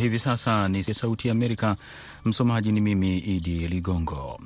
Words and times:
Hivi 0.00 0.18
sasa 0.18 0.68
ni 0.68 0.82
Sauti 0.82 1.28
ya 1.28 1.32
Amerika. 1.32 1.76
Msomaji 2.24 2.72
ni 2.72 2.80
mimi 2.80 3.18
Idi 3.18 3.68
Ligongo. 3.68 4.40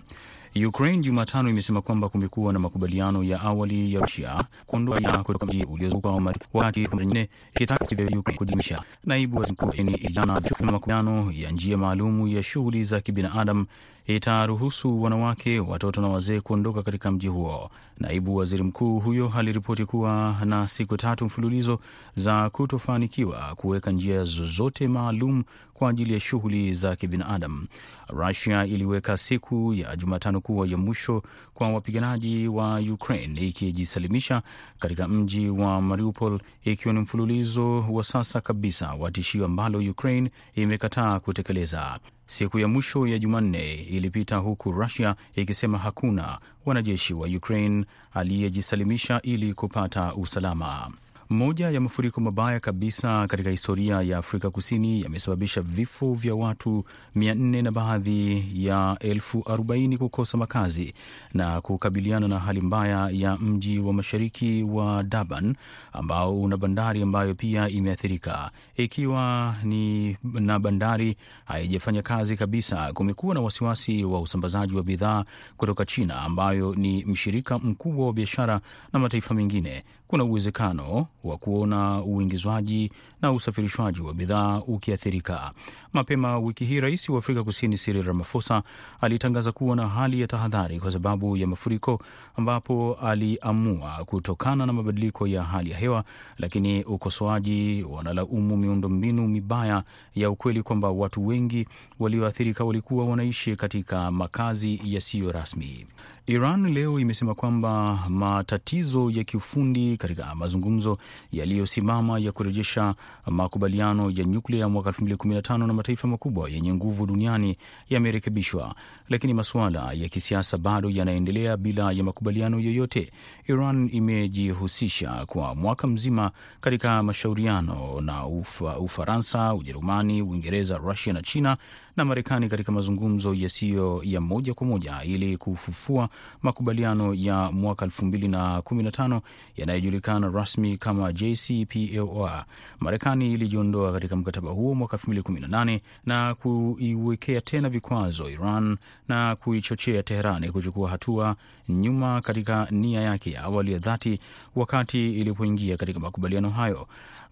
Ukraine 0.67 1.03
Jumatano 1.03 1.51
imesema 1.51 1.83
kwamba 1.83 2.09
kumekuwa 2.09 2.53
na 2.53 2.59
makubaliano 2.59 3.25
ya 3.25 3.41
awali 3.41 3.95
ya 3.95 4.01
Rusia 4.01 4.45
kuondoa 4.67 5.01
ya 5.01 5.23
kutoka 5.23 5.47
mji 5.47 5.65
uliozungukwa 5.65 6.35
wakati 6.53 6.89
nyingine 6.97 7.29
ikitaka 7.55 7.85
Ukraine 7.85 8.39
kujimisha. 8.39 8.83
Naibu 9.05 9.37
waziri 9.39 9.53
mkuu 9.53 10.11
jana 10.13 10.41
makubaliano 10.61 11.33
ya 11.33 11.51
njia 11.51 11.77
maalum 11.77 12.29
ya 12.29 12.43
shughuli 12.43 12.85
za 12.85 13.01
kibinadamu 13.01 13.67
itaruhusu 14.07 15.03
wanawake, 15.03 15.61
watoto 15.61 16.01
na 16.01 16.09
wazee 16.09 16.41
kuondoka 16.41 16.83
katika 16.83 17.11
mji 17.13 17.29
huo. 17.29 17.71
Naibu 17.99 18.37
waziri 18.37 18.63
mkuu 18.63 19.01
huyo 19.01 19.33
aliripoti 19.37 19.85
kuwa 19.85 20.37
na 20.45 20.67
siku 20.67 20.97
tatu 20.97 21.25
mfululizo 21.25 21.81
za 22.17 22.51
kutofanikiwa 22.51 23.55
kuweka 23.57 23.91
njia 23.91 24.25
zozote 24.25 24.89
maalum 24.89 25.45
kwa 25.75 25.91
ajili 25.91 26.15
ya 26.15 26.21
shughuli 26.21 26.75
za 26.75 26.97
kibinadamu. 26.97 27.67
Rusia 28.09 28.65
iliweka 28.67 29.17
siku 29.17 29.75
ya 29.75 29.97
Jumatano 29.97 30.41
kuwa 30.41 30.67
ya 30.67 30.77
mwisho 30.79 31.23
kwa 31.55 31.69
wapiganaji 31.69 32.49
wa 32.49 32.81
Ukraine 32.81 33.41
ikijisalimisha 33.41 34.43
katika 34.79 35.09
mji 35.09 35.49
wa 35.51 35.81
Mariupol, 35.83 36.41
ikiwa 36.65 36.95
ni 36.95 37.01
mfululizo 37.01 37.81
wa 37.81 38.05
sasa 38.05 38.41
kabisa 38.41 38.95
wa 38.95 39.11
tishio 39.11 39.45
ambalo 39.45 39.79
Ukraine 39.79 40.31
imekataa 40.55 41.21
kutekeleza. 41.21 41.99
Siku 42.27 42.59
ya 42.59 42.69
mwisho 42.69 43.07
ya 43.07 43.19
Jumanne 43.19 43.75
ilipita 43.75 44.37
huku 44.37 44.73
Rusia 44.73 45.15
ikisema 45.37 45.79
hakuna 45.79 46.39
wanajeshi 46.67 47.15
wa 47.15 47.29
Ukraine 47.29 47.85
aliyejisalimisha 48.15 49.21
ili 49.23 49.55
kupata 49.55 50.15
usalama. 50.15 50.91
Moja 51.31 51.71
ya 51.71 51.81
mafuriko 51.81 52.21
mabaya 52.21 52.61
kabisa 52.61 53.27
katika 53.27 53.51
historia 53.51 54.03
ya 54.03 54.19
Afrika 54.19 54.51
Kusini 54.51 55.03
yamesababisha 55.03 55.61
vifo 55.61 56.15
vya 56.15 56.35
watu 56.35 56.85
mia 57.15 57.35
nne 57.35 57.63
na 57.63 57.71
baadhi 57.73 58.47
ya 58.67 58.97
elfu 59.01 59.43
arobaini 59.47 59.99
kukosa 59.99 60.39
makazi 60.39 60.95
na 61.35 61.61
kukabiliana 61.61 62.29
na 62.29 62.39
hali 62.39 62.61
mbaya 62.61 63.09
ya 63.13 63.37
mji 63.37 63.79
wa 63.79 63.93
mashariki 63.93 64.63
wa 64.63 65.03
Durban 65.03 65.57
ambao 65.93 66.41
una 66.43 66.57
bandari 66.57 67.03
ambayo 67.03 67.35
pia 67.35 67.69
imeathirika. 67.69 68.51
Ikiwa 68.77 69.55
ni 69.63 70.17
na 70.25 70.59
bandari 70.59 71.17
haijafanya 71.45 72.03
kazi 72.03 72.37
kabisa, 72.37 72.93
kumekuwa 72.93 73.35
na 73.35 73.41
wasiwasi 73.41 74.05
wa 74.05 74.21
usambazaji 74.21 74.77
wa 74.77 74.83
bidhaa 74.83 75.25
kutoka 75.57 75.85
China 75.85 76.21
ambayo 76.23 76.75
ni 76.75 77.05
mshirika 77.05 77.59
mkubwa 77.59 78.07
wa 78.07 78.13
biashara 78.13 78.61
na 78.93 78.99
mataifa 78.99 79.35
mengine. 79.35 79.85
Kuna 80.09 80.25
uwezekano 80.25 81.07
wa 81.25 81.39
kuona 81.39 82.03
uingizwaji 82.03 82.93
na 83.25 83.33
usafirishwaji 83.33 84.01
wa 84.01 84.15
bidhaa 84.15 84.59
ukiathirika. 84.67 85.53
Mapema 85.93 86.39
wiki 86.39 86.65
hii, 86.65 86.81
rais 86.81 87.09
wa 87.09 87.19
Afrika 87.19 87.45
Kusini 87.45 87.77
Cyril 87.79 88.03
Ramaphosa 88.03 88.63
alitangaza 89.01 89.53
kuwa 89.53 89.77
na 89.77 89.89
hali 89.89 90.21
ya 90.21 90.27
tahadhari 90.27 90.81
kwa 90.81 90.91
sababu 90.93 91.37
ya 91.37 91.47
mafuriko, 91.47 92.01
ambapo 92.37 92.95
aliamua 93.03 94.05
kutokana 94.07 94.67
na 94.67 94.73
mabadiliko 94.73 95.27
ya 95.27 95.43
hali 95.43 95.71
ya 95.71 95.79
hewa, 95.79 96.05
lakini 96.39 96.85
ukosoaji 96.85 97.83
wanalaumu 97.91 98.57
miundombinu 98.57 99.29
mibaya 99.29 99.83
ya 100.15 100.31
ukweli 100.31 100.63
kwamba 100.63 100.91
watu 100.91 101.27
wengi 101.27 101.69
walioathirika 101.99 102.65
walikuwa 102.65 103.07
wanaishi 103.07 103.57
katika 103.57 104.11
makazi 104.11 104.81
yasiyo 104.85 105.33
rasmi. 105.33 105.87
Iran 106.27 106.67
leo 106.73 107.01
imesema 107.01 107.35
kwamba 107.35 107.99
matatizo 108.09 109.11
ya 109.11 109.25
kiufundi 109.25 109.97
katika 109.97 110.35
mazungumzo 110.35 110.99
yaliyosimama 111.33 112.19
ya 112.19 112.33
kurejesha 112.33 112.95
makubaliano 113.27 114.11
ya 114.11 114.25
nyuklia 114.25 114.61
ya 114.61 114.69
mwaka 114.69 114.91
2015 114.91 115.67
na 115.67 115.73
mataifa 115.73 116.09
makubwa 116.09 116.51
yenye 116.51 116.75
nguvu 116.75 117.07
duniani 117.07 117.57
yamerekebishwa, 117.91 118.75
lakini 119.09 119.35
masuala 119.35 119.93
ya 119.93 120.09
kisiasa 120.09 120.59
bado 120.59 120.91
yanaendelea 120.91 121.57
bila 121.57 121.93
ya 121.93 122.05
makubaliano 122.05 122.61
yoyote. 122.61 123.11
Iran 123.47 123.91
imejihusisha 123.93 125.27
kwa 125.27 125.55
mwaka 125.55 125.87
mzima 125.87 126.31
katika 126.61 127.03
mashauriano 127.03 128.01
na 128.01 128.27
Ufa, 128.27 128.79
Ufaransa, 128.79 129.55
Ujerumani, 129.55 130.23
Uingereza, 130.23 130.79
Rusia 130.79 131.13
na 131.13 131.23
China 131.23 131.57
na 131.97 132.05
Marekani 132.05 132.49
katika 132.49 132.73
mazungumzo 132.73 133.35
yasiyo 133.35 134.01
ya 134.05 134.21
moja 134.21 134.55
kwa 134.55 134.67
moja 134.67 135.03
ili 135.05 135.37
kufufua 135.37 136.09
makubaliano 136.43 137.15
ya 137.15 137.53
mwaka 137.53 137.87
2015 137.87 139.21
yanayojulikana 139.57 140.29
rasmi 140.29 140.79
kama 140.79 141.13
JCPOA. 141.13 142.45
Marekani 142.81 143.33
ilijiondoa 143.33 143.93
katika 143.93 144.17
mkataba 144.17 144.51
huo 144.51 144.75
mwaka 144.75 144.97
2018 144.97 145.81
na 146.07 146.35
kuiwekea 146.35 147.41
tena 147.41 147.69
vikwazo 147.69 148.31
Iran 148.31 148.77
na 149.09 149.37
kuichochea 149.37 150.03
Teherani 150.03 150.51
kuchukua 150.51 150.91
hatua 150.91 151.37
nyuma 151.69 152.21
katika 152.21 152.67
nia 152.71 153.01
yake 153.01 153.31
ya 153.31 153.43
awali 153.43 153.73
ya 153.73 153.79
dhati 153.79 154.21
wakati 154.57 155.21
ilipoingia 155.21 155.77
katika 155.77 156.01
makubaliano 156.01 156.51
hayo. 156.51 156.89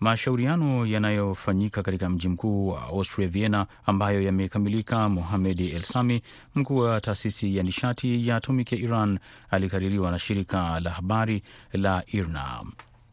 Mashauriano 0.06 0.86
yanayofanyika 0.86 1.82
katika 1.82 2.10
mji 2.10 2.28
mkuu 2.28 2.68
wa 2.68 2.82
Austria, 2.82 3.28
Vienna, 3.28 3.66
ambayo 3.86 4.22
yamekamilika. 4.22 5.08
Mohamed 5.08 5.60
El 5.60 5.82
Sami, 5.82 6.22
mkuu 6.54 6.76
wa 6.76 7.00
taasisi 7.00 7.56
ya 7.56 7.62
nishati 7.62 8.28
ya 8.28 8.36
atomiki 8.36 8.74
ya 8.74 8.80
Iran, 8.80 9.18
alikaririwa 9.50 10.10
na 10.10 10.18
shirika 10.18 10.80
la 10.80 10.90
habari 10.90 11.42
la 11.72 12.02
IRNA. 12.06 12.62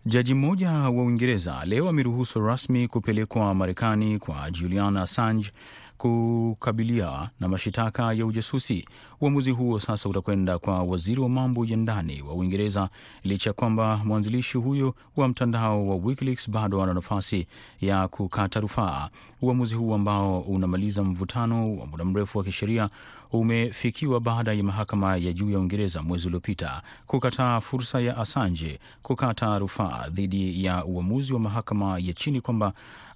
Jaji 0.05 0.33
mmoja 0.33 0.71
wa 0.71 0.89
Uingereza 1.03 1.65
leo 1.65 1.89
ameruhusu 1.89 2.39
rasmi 2.39 2.87
kupelekwa 2.87 3.55
Marekani 3.55 4.19
kwa 4.19 4.51
Julian 4.51 4.97
Assange 4.97 5.51
kukabilia 5.99 7.29
na 7.39 7.47
mashitaka 7.47 8.13
ya 8.13 8.25
ujasusi. 8.25 8.85
Uamuzi 9.21 9.51
huo 9.51 9.79
sasa 9.79 10.09
utakwenda 10.09 10.59
kwa 10.59 10.83
waziri 10.83 11.21
wa 11.21 11.29
mambo 11.29 11.65
ya 11.65 11.77
ndani 11.77 12.21
wa 12.21 12.33
Uingereza, 12.33 12.89
licha 13.23 13.49
ya 13.49 13.53
kwamba 13.53 13.97
mwanzilishi 14.05 14.57
huyo 14.57 14.95
wa 15.15 15.27
mtandao 15.27 15.87
wa 15.87 15.95
WikiLeaks 15.95 16.49
bado 16.49 16.83
ana 16.83 16.93
nafasi 16.93 17.47
ya 17.81 18.07
kukata 18.07 18.59
rufaa. 18.59 19.09
Uamuzi 19.41 19.75
huu 19.75 19.93
ambao 19.93 20.39
unamaliza 20.39 21.03
mvutano 21.03 21.75
wa 21.77 21.85
muda 21.85 22.05
mrefu 22.05 22.37
wa 22.37 22.43
kisheria 22.43 22.89
umefikiwa 23.31 24.19
baada 24.19 24.53
ya 24.53 24.63
mahakama 24.63 25.17
ya 25.17 25.33
juu 25.33 25.49
ya 25.51 25.59
Uingereza 25.59 26.01
mwezi 26.01 26.27
uliopita 26.27 26.81
kukataa 27.07 27.59
fursa 27.59 28.01
ya 28.01 28.17
Assange 28.17 28.79
kukata 29.03 29.59
rufaa 29.59 30.07
dhidi 30.09 30.65
ya 30.65 30.85
uamuzi 30.85 31.33
wa 31.33 31.39
mahakama 31.39 31.99
ya 31.99 32.13
chini 32.13 32.41
kwamba 32.41 32.73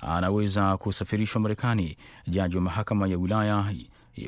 anaweza 0.08 0.78
kusafirishwa 0.78 1.42
Marekani. 1.42 1.98
Jaji 2.28 2.56
wa 2.56 2.62
mahakama 2.62 3.08
ya 3.08 3.18
wilaya 3.18 3.66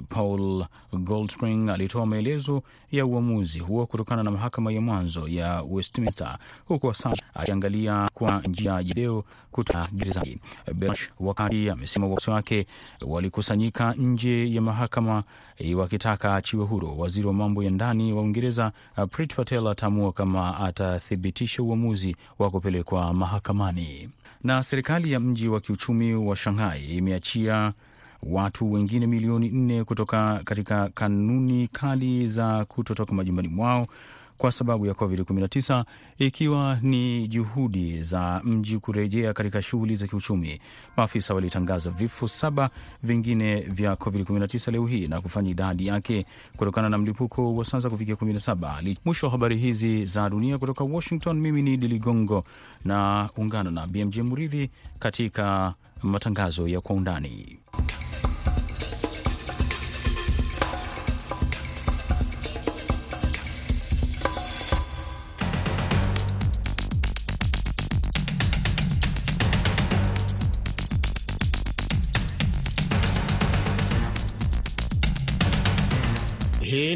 Paul 0.10 0.66
Goldspring 0.94 1.70
alitoa 1.70 2.06
maelezo 2.06 2.64
ya 2.92 3.06
uamuzi 3.06 3.60
huo 3.60 3.86
kutokana 3.86 4.24
na 4.24 4.32
mahakama 4.32 4.72
ya 4.72 4.82
mwanzo 4.82 5.28
ya 5.28 5.62
Westminster, 5.62 6.38
huku 6.66 6.90
Assange 6.92 7.22
akiangalia 7.34 8.10
kwa 8.14 8.42
njia 8.42 8.72
ya 8.74 8.82
video 8.84 9.24
kutoka 9.52 9.88
gerezani. 9.94 10.38
Belch 10.76 11.00
wakati 11.20 11.70
amesema 11.70 12.08
wafuasi 12.08 12.30
wake 12.32 12.68
walikusanyika 13.02 13.94
nje 13.94 14.54
ya 14.54 14.62
mahakama 14.62 15.24
wakitaka 15.76 16.36
achiwe 16.36 16.66
huru. 16.66 17.00
Waziri 17.00 17.28
wa 17.28 17.34
mambo 17.34 17.64
ya 17.64 17.70
ndani 17.72 18.14
wa 18.14 18.22
Uingereza 18.22 18.72
Prit 19.12 19.36
Patel 19.36 19.68
ataamua 19.68 20.12
kama 20.14 20.60
atathibitisha 20.60 21.64
uamuzi 21.64 22.16
wa 22.40 22.50
kupelekwa 22.50 23.14
mahakamani. 23.14 24.10
Na 24.44 24.64
serikali 24.64 25.12
ya 25.12 25.20
mji 25.20 25.48
wa 25.48 25.60
kiuchumi 25.62 26.14
wa 26.16 26.36
Shanghai 26.36 26.86
imeachia 26.98 27.74
watu 28.26 28.72
wengine 28.72 29.08
milioni 29.08 29.50
nne 29.50 29.84
kutoka 29.84 30.42
katika 30.44 30.90
kanuni 30.90 31.68
kali 31.68 32.28
za 32.28 32.66
kutotoka 32.66 33.14
majumbani 33.14 33.48
mwao 33.48 33.88
kwa 34.38 34.52
sababu 34.52 34.86
ya 34.86 34.94
COVID-19 34.94 35.84
ikiwa 36.18 36.80
ni 36.82 37.28
juhudi 37.28 38.04
za 38.04 38.42
mji 38.44 38.78
kurejea 38.80 39.34
katika 39.34 39.62
shughuli 39.62 39.96
za 39.96 40.08
kiuchumi. 40.08 40.60
Maafisa 40.98 41.34
walitangaza 41.34 41.92
vifo 41.92 42.28
saba 42.28 42.70
vingine 43.04 43.56
vya 43.62 43.94
COVID-19 43.94 44.72
leo 44.72 44.86
hii 44.86 45.08
na 45.08 45.22
kufanya 45.22 45.50
idadi 45.50 45.88
yake 45.88 46.26
kutokana 46.58 46.90
na 46.90 46.98
mlipuko 46.98 47.56
wa 47.56 47.66
sasa 47.66 47.90
kufikia 47.90 48.16
17. 48.16 48.96
Mwisho 49.06 49.26
wa 49.26 49.32
habari 49.32 49.58
hizi 49.58 50.06
za 50.06 50.30
dunia 50.30 50.58
kutoka 50.58 50.84
Washington, 50.84 51.40
mimi 51.40 51.62
ni 51.62 51.74
Idi 51.74 51.88
Ligongo 51.88 52.44
na 52.86 53.30
ungana 53.38 53.72
na 53.72 53.88
BMJ 53.88 54.20
Muridhi 54.20 54.70
katika 55.00 55.74
matangazo 56.04 56.68
ya 56.68 56.82
kwa 56.82 56.96
undani. 56.96 57.58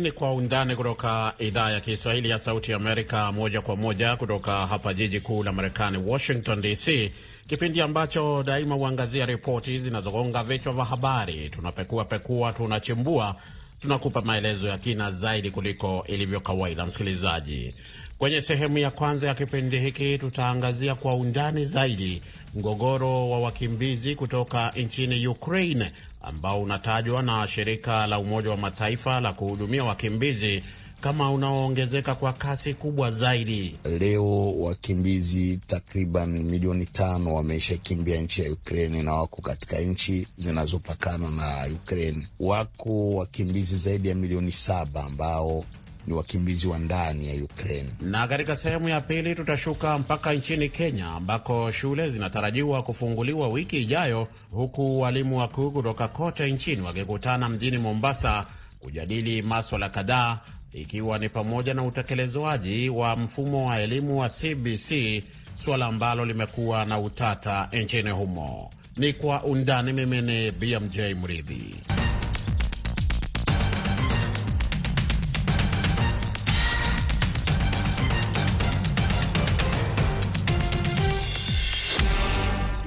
Ni 0.10 0.14
Kwa 0.16 0.34
Undani 0.34 0.76
kutoka 0.76 1.34
idhaa 1.40 1.72
ya 1.72 1.80
Kiswahili 1.80 2.30
ya 2.30 2.40
Sauti 2.40 2.74
Amerika, 2.74 3.32
moja 3.32 3.62
kwa 3.62 3.76
moja 3.76 4.16
kutoka 4.16 4.68
hapa 4.68 4.94
jiji 4.94 5.20
kuu 5.20 5.44
la 5.44 5.52
Marekani, 5.52 5.98
Washington 5.98 6.62
DC, 6.62 7.12
kipindi 7.48 7.82
ambacho 7.82 8.44
daima 8.44 8.76
huangazia 8.76 9.26
ripoti 9.26 9.80
zinazogonga 9.80 10.44
vichwa 10.44 10.74
vya 10.74 10.86
habari. 10.86 11.50
Tunapekua 11.50 12.06
pekua, 12.06 12.54
tunachimbua, 12.54 13.36
tunakupa 13.82 14.22
maelezo 14.22 14.68
ya 14.68 14.78
kina 14.78 15.12
zaidi 15.12 15.52
kuliko 15.52 16.04
ilivyo 16.08 16.40
kawaida. 16.40 16.86
Msikilizaji, 16.86 17.76
kwenye 18.18 18.42
sehemu 18.42 18.78
ya 18.78 18.92
kwanza 18.92 19.28
ya 19.28 19.34
kipindi 19.36 19.80
hiki 19.80 20.18
tutaangazia 20.18 20.96
kwa 20.96 21.16
undani 21.16 21.66
zaidi 21.66 22.22
mgogoro 22.56 23.30
wa 23.30 23.40
wakimbizi 23.40 24.16
kutoka 24.16 24.70
nchini 24.72 25.28
Ukraine 25.28 25.92
ambao 26.22 26.62
unatajwa 26.62 27.22
na 27.24 27.48
shirika 27.48 28.08
la 28.08 28.20
Umoja 28.20 28.50
wa 28.50 28.58
Mataifa 28.58 29.20
la 29.20 29.34
kuhudumia 29.34 29.84
wakimbizi 29.84 30.64
kama 31.02 31.32
unaoongezeka 31.32 32.16
kwa 32.16 32.34
kasi 32.34 32.74
kubwa 32.74 33.12
zaidi. 33.12 33.76
Leo 34.00 34.54
wakimbizi 34.60 35.58
takriban 35.68 36.30
milioni 36.44 36.86
tano 36.86 37.34
wameishakimbia 37.36 38.22
nchi 38.22 38.42
ya 38.42 38.52
Ukraine 38.54 39.04
na 39.04 39.14
wako 39.14 39.42
katika 39.42 39.80
nchi 39.80 40.28
zinazopakana 40.38 41.30
na 41.30 41.68
Ukraine. 41.76 42.28
Wako 42.40 43.10
wakimbizi 43.16 43.76
zaidi 43.78 44.10
ya 44.10 44.16
milioni 44.16 44.52
saba 44.52 45.04
ambao 45.04 45.66
ni 46.08 46.14
wakimbizi 46.14 46.68
wa 46.68 46.80
ndani 46.80 47.28
ya 47.28 47.44
Ukraine. 47.44 47.90
Na 48.02 48.28
katika 48.28 48.56
sehemu 48.56 48.90
ya 48.90 49.02
pili 49.02 49.36
tutashuka 49.36 49.98
mpaka 49.98 50.34
nchini 50.34 50.70
Kenya 50.70 51.08
ambako 51.08 51.72
shule 51.72 52.10
zinatarajiwa 52.10 52.84
kufunguliwa 52.84 53.48
wiki 53.50 53.78
ijayo, 53.82 54.28
huku 54.52 55.00
walimu 55.02 55.38
wakuu 55.38 55.72
kutoka 55.72 56.08
kote 56.08 56.52
nchini 56.52 56.82
wakikutana 56.82 57.50
mjini 57.50 57.78
Mombasa 57.78 58.46
kujadili 58.80 59.42
maswala 59.42 59.90
kadhaa 59.90 60.40
ikiwa 60.74 61.20
ni 61.20 61.30
pamoja 61.30 61.74
na 61.74 61.84
utekelezwaji 61.84 62.90
wa 62.90 63.16
mfumo 63.16 63.68
wa 63.68 63.80
elimu 63.82 64.20
wa 64.20 64.30
CBC, 64.30 65.24
suala 65.64 65.86
ambalo 65.86 66.26
limekuwa 66.26 66.86
na 66.86 67.00
utata 67.00 67.70
nchini 67.74 68.12
humo. 68.12 68.70
Ni 68.98 69.14
kwa 69.14 69.44
undani. 69.44 69.94
Mimi 69.94 70.22
ni 70.22 70.52
BMJ 70.52 71.00
Mridhi. 71.00 71.76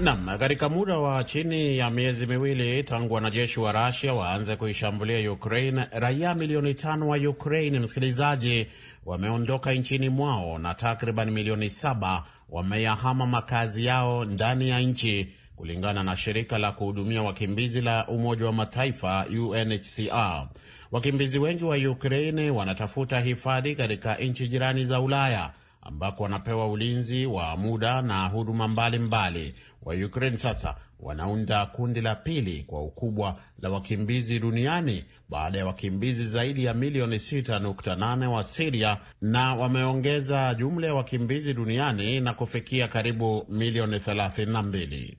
Nam, 0.02 0.38
katika 0.38 0.68
muda 0.68 0.98
wa 0.98 1.24
chini 1.24 1.78
ya 1.78 1.90
miezi 1.90 2.26
miwili 2.26 2.82
tangu 2.82 3.14
wanajeshi 3.14 3.60
wa 3.60 3.72
Rasia 3.72 4.14
waanze 4.14 4.56
kuishambulia 4.56 5.32
Ukraine, 5.32 5.86
raia 5.90 6.34
milioni 6.34 6.74
tano 6.74 7.08
wa 7.08 7.16
Ukraine, 7.16 7.78
msikilizaji, 7.80 8.66
wameondoka 9.06 9.72
nchini 9.72 10.08
mwao 10.08 10.58
na 10.58 10.74
takriban 10.74 11.30
milioni 11.30 11.70
saba 11.70 12.24
wameyahama 12.48 13.26
makazi 13.26 13.84
yao 13.84 14.24
ndani 14.24 14.68
ya 14.68 14.80
nchi, 14.80 15.28
kulingana 15.56 16.02
na 16.04 16.16
shirika 16.16 16.58
la 16.58 16.72
kuhudumia 16.72 17.22
wakimbizi 17.22 17.80
la 17.80 18.08
Umoja 18.08 18.46
wa 18.46 18.52
Mataifa 18.52 19.26
UNHCR. 19.40 20.48
Wakimbizi 20.92 21.38
wengi 21.38 21.64
wa 21.64 21.76
Ukraine 21.76 22.50
wanatafuta 22.50 23.20
hifadhi 23.20 23.74
katika 23.74 24.14
nchi 24.14 24.48
jirani 24.48 24.84
za 24.86 25.00
Ulaya 25.00 25.50
ambako 25.82 26.22
wanapewa 26.22 26.68
ulinzi 26.70 27.26
wa 27.26 27.56
muda 27.56 28.02
na 28.02 28.26
huduma 28.28 28.68
mbalimbali. 28.68 29.54
Wa 29.82 29.94
Ukraine 29.94 30.36
sasa 30.38 30.76
wanaunda 31.00 31.66
kundi 31.66 32.00
la 32.00 32.14
pili 32.14 32.64
kwa 32.66 32.82
ukubwa 32.82 33.36
la 33.62 33.70
wakimbizi 33.70 34.38
duniani 34.38 35.04
baada 35.28 35.58
ya 35.58 35.66
wakimbizi 35.66 36.24
zaidi 36.24 36.64
ya 36.64 36.74
milioni 36.74 37.16
6.8 37.16 38.26
wa 38.26 38.44
Siria, 38.44 38.98
na 39.20 39.54
wameongeza 39.54 40.54
jumla 40.54 40.86
ya 40.86 40.94
wakimbizi 40.94 41.54
duniani 41.54 42.20
na 42.20 42.34
kufikia 42.34 42.88
karibu 42.88 43.46
milioni 43.48 43.96
32. 43.98 45.14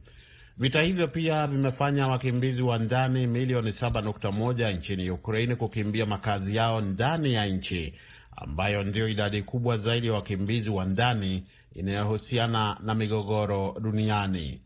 Vita 0.58 0.82
hivyo 0.82 1.08
pia 1.08 1.48
vimefanya 1.48 2.08
wakimbizi 2.08 2.62
wa 2.62 2.78
ndani 2.80 3.28
milioni 3.28 3.70
7.1 3.70 4.78
nchini 4.78 5.10
Ukraine 5.10 5.56
kukimbia 5.56 6.06
makazi 6.06 6.56
yao 6.56 6.82
ndani 6.82 7.34
ya 7.34 7.46
nchi 7.46 7.94
ambayo 8.36 8.84
ndiyo 8.84 9.08
idadi 9.08 9.42
kubwa 9.42 9.78
zaidi 9.78 10.08
ya 10.08 10.14
wakimbizi 10.14 10.70
wa 10.70 10.86
ndani 10.86 11.44
inayohusiana 11.76 12.78
na 12.84 12.96
migogoro 12.96 13.76
duniani. 13.82 14.62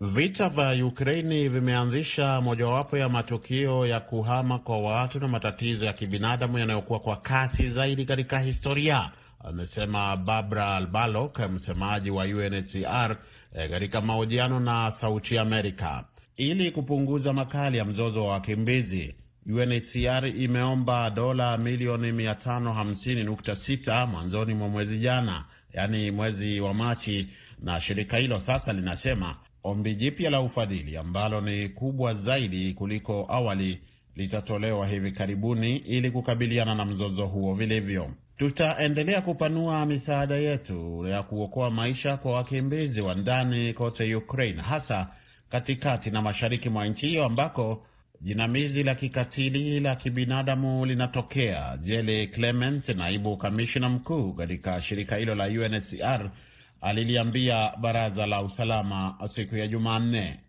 Vita 0.00 0.48
vya 0.48 0.86
Ukraini 0.86 1.48
vimeanzisha 1.48 2.40
mojawapo 2.40 2.96
ya 2.98 3.08
matukio 3.08 3.86
ya 3.86 4.00
kuhama 4.00 4.58
kwa 4.58 4.78
watu 4.80 5.20
na 5.20 5.28
matatizo 5.28 5.84
ya 5.84 5.92
kibinadamu 5.92 6.58
yanayokuwa 6.58 7.00
kwa 7.00 7.16
kasi 7.16 7.68
zaidi 7.68 8.04
katika 8.04 8.38
historia, 8.38 9.10
amesema 9.44 10.16
Barbara 10.16 10.76
Albalok, 10.76 11.38
msemaji 11.38 12.10
wa 12.10 12.24
UNHCR 12.24 13.16
katika 13.70 13.98
eh, 13.98 14.04
mahojiano 14.04 14.60
na 14.60 14.90
Sauti 14.90 15.38
Amerika. 15.38 16.04
Ili 16.36 16.70
kupunguza 16.70 17.32
makali 17.32 17.78
ya 17.78 17.84
mzozo 17.84 18.24
wa 18.24 18.32
wakimbizi 18.32 19.14
UNHCR 19.46 20.26
imeomba 20.36 21.10
dola 21.10 21.58
milioni 21.58 22.12
550.6 22.12 24.06
mwanzoni 24.06 24.54
mwa 24.54 24.68
mwezi 24.68 24.98
jana, 24.98 25.44
yaani 25.72 26.10
mwezi 26.10 26.60
wa 26.60 26.74
Machi, 26.74 27.28
na 27.62 27.80
shirika 27.80 28.16
hilo 28.16 28.40
sasa 28.40 28.72
linasema 28.72 29.36
ombi 29.64 29.94
jipya 29.94 30.30
la 30.30 30.40
ufadhili 30.40 30.96
ambalo 30.96 31.40
ni 31.40 31.68
kubwa 31.68 32.14
zaidi 32.14 32.74
kuliko 32.74 33.26
awali 33.28 33.80
litatolewa 34.16 34.86
hivi 34.88 35.12
karibuni 35.12 35.76
ili 35.76 36.10
kukabiliana 36.10 36.74
na 36.74 36.84
mzozo 36.84 37.26
huo 37.26 37.54
vilivyo. 37.54 38.10
Tutaendelea 38.36 39.20
kupanua 39.20 39.86
misaada 39.86 40.34
yetu 40.36 41.06
ya 41.06 41.22
kuokoa 41.22 41.70
maisha 41.70 42.16
kwa 42.16 42.32
wakimbizi 42.32 43.00
wa 43.00 43.14
ndani 43.14 43.72
kote 43.74 44.14
Ukraine, 44.14 44.62
hasa 44.62 45.08
katikati 45.48 46.10
na 46.10 46.22
mashariki 46.22 46.68
mwa 46.68 46.86
nchi 46.86 47.06
hiyo 47.08 47.24
ambako 47.24 47.86
jinamizi 48.22 48.82
la 48.84 48.94
kikatili 48.94 49.80
la 49.80 49.96
kibinadamu 49.96 50.86
linatokea. 50.86 51.78
Jele 51.82 52.26
Clements, 52.26 52.88
naibu 52.88 53.36
kamishna 53.36 53.88
mkuu 53.88 54.32
katika 54.32 54.82
shirika 54.82 55.16
hilo 55.16 55.34
la 55.34 55.44
UNHCR, 55.46 56.30
aliliambia 56.80 57.72
baraza 57.80 58.26
la 58.26 58.42
usalama 58.42 59.18
siku 59.26 59.56
ya 59.56 59.66
Jumanne. 59.66 60.40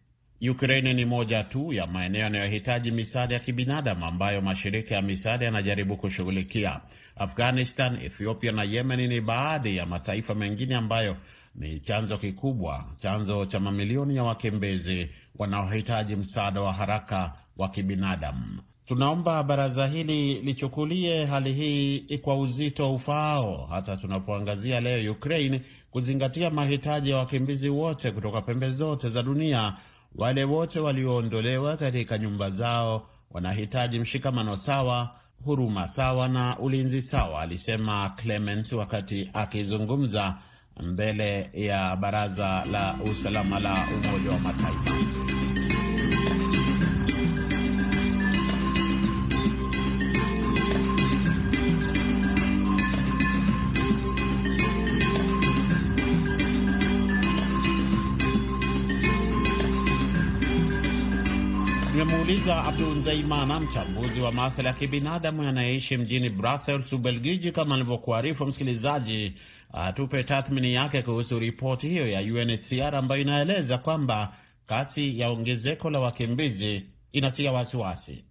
Ukraine 0.52 0.94
ni 0.94 1.06
moja 1.06 1.44
tu 1.44 1.74
ya 1.74 1.88
maeneo 1.88 2.22
yanayohitaji 2.22 2.92
misaada 2.92 3.34
ya 3.34 3.40
kibinadamu 3.40 4.06
ambayo 4.06 4.42
mashirika 4.42 4.96
ya 4.96 5.02
misaada 5.02 5.46
yanajaribu 5.46 5.98
kushughulikia. 5.98 6.82
Afghanistan, 7.16 7.98
Ethiopia 8.06 8.52
na 8.52 8.64
Yemen 8.64 9.08
ni 9.10 9.22
baadhi 9.22 9.76
ya 9.78 9.86
mataifa 9.86 10.36
mengine 10.36 10.76
ambayo 10.76 11.18
ni 11.56 11.80
chanzo 11.80 12.18
kikubwa, 12.18 12.86
chanzo 12.98 13.46
cha 13.46 13.60
mamilioni 13.60 14.16
ya 14.16 14.24
wakimbizi 14.24 15.10
wanaohitaji 15.36 16.16
msaada 16.16 16.62
wa 16.62 16.74
haraka 16.74 17.34
wa 17.58 17.70
kibinadamu. 17.70 18.60
Tunaomba 18.86 19.44
baraza 19.44 19.88
hili 19.88 20.42
lichukulie 20.42 21.26
hali 21.26 21.54
hii 21.54 22.18
kwa 22.18 22.38
uzito 22.40 22.94
ufaao, 22.94 23.68
hata 23.70 23.98
tunapoangazia 23.98 24.80
leo 24.80 25.12
Ukraine, 25.12 25.62
kuzingatia 25.92 26.50
mahitaji 26.50 27.10
ya 27.10 27.18
wakimbizi 27.18 27.70
wote 27.70 28.12
kutoka 28.12 28.42
pembe 28.42 28.70
zote 28.70 29.10
za 29.10 29.24
dunia. 29.24 29.74
Wale 30.16 30.44
wote 30.44 30.80
walioondolewa 30.80 31.78
katika 31.78 32.18
nyumba 32.18 32.50
zao 32.50 33.08
wanahitaji 33.32 34.00
mshikamano 34.00 34.58
sawa, 34.58 35.16
huruma 35.46 35.88
sawa 35.88 36.28
na 36.28 36.60
ulinzi 36.60 37.02
sawa, 37.02 37.42
alisema 37.42 38.10
Clemens 38.10 38.74
wakati 38.74 39.30
akizungumza 39.34 40.38
mbele 40.84 41.50
ya 41.54 41.96
baraza 41.96 42.66
la 42.72 42.96
usalama 43.12 43.60
la 43.60 43.88
Umoja 43.98 44.30
wa 44.32 44.40
Mataifa. 44.40 45.23
Nimemuuliza 61.94 62.64
Abdul 62.64 63.02
Zaimana, 63.02 63.60
mchambuzi 63.60 64.22
wa 64.22 64.32
maswala 64.32 64.70
ya 64.70 64.76
kibinadamu 64.76 65.42
anayeishi 65.44 65.98
mjini 65.98 66.30
Brussels, 66.30 66.94
Ubelgiji, 66.94 67.52
kama 67.52 67.76
alivyokuarifu 67.76 68.46
msikilizaji, 68.46 69.34
atupe 69.74 70.24
tathmini 70.24 70.74
yake 70.74 71.02
kuhusu 71.02 71.40
ripoti 71.40 71.90
hiyo 71.90 72.08
ya 72.08 72.22
UNHCR 72.22 72.96
ambayo 72.96 73.22
inaeleza 73.22 73.78
kwamba 73.78 74.34
kasi 74.66 75.20
ya 75.20 75.30
ongezeko 75.30 75.90
la 75.90 76.00
wakimbizi 76.00 76.84
inatia 77.12 77.52
wasiwasi. 77.52 78.24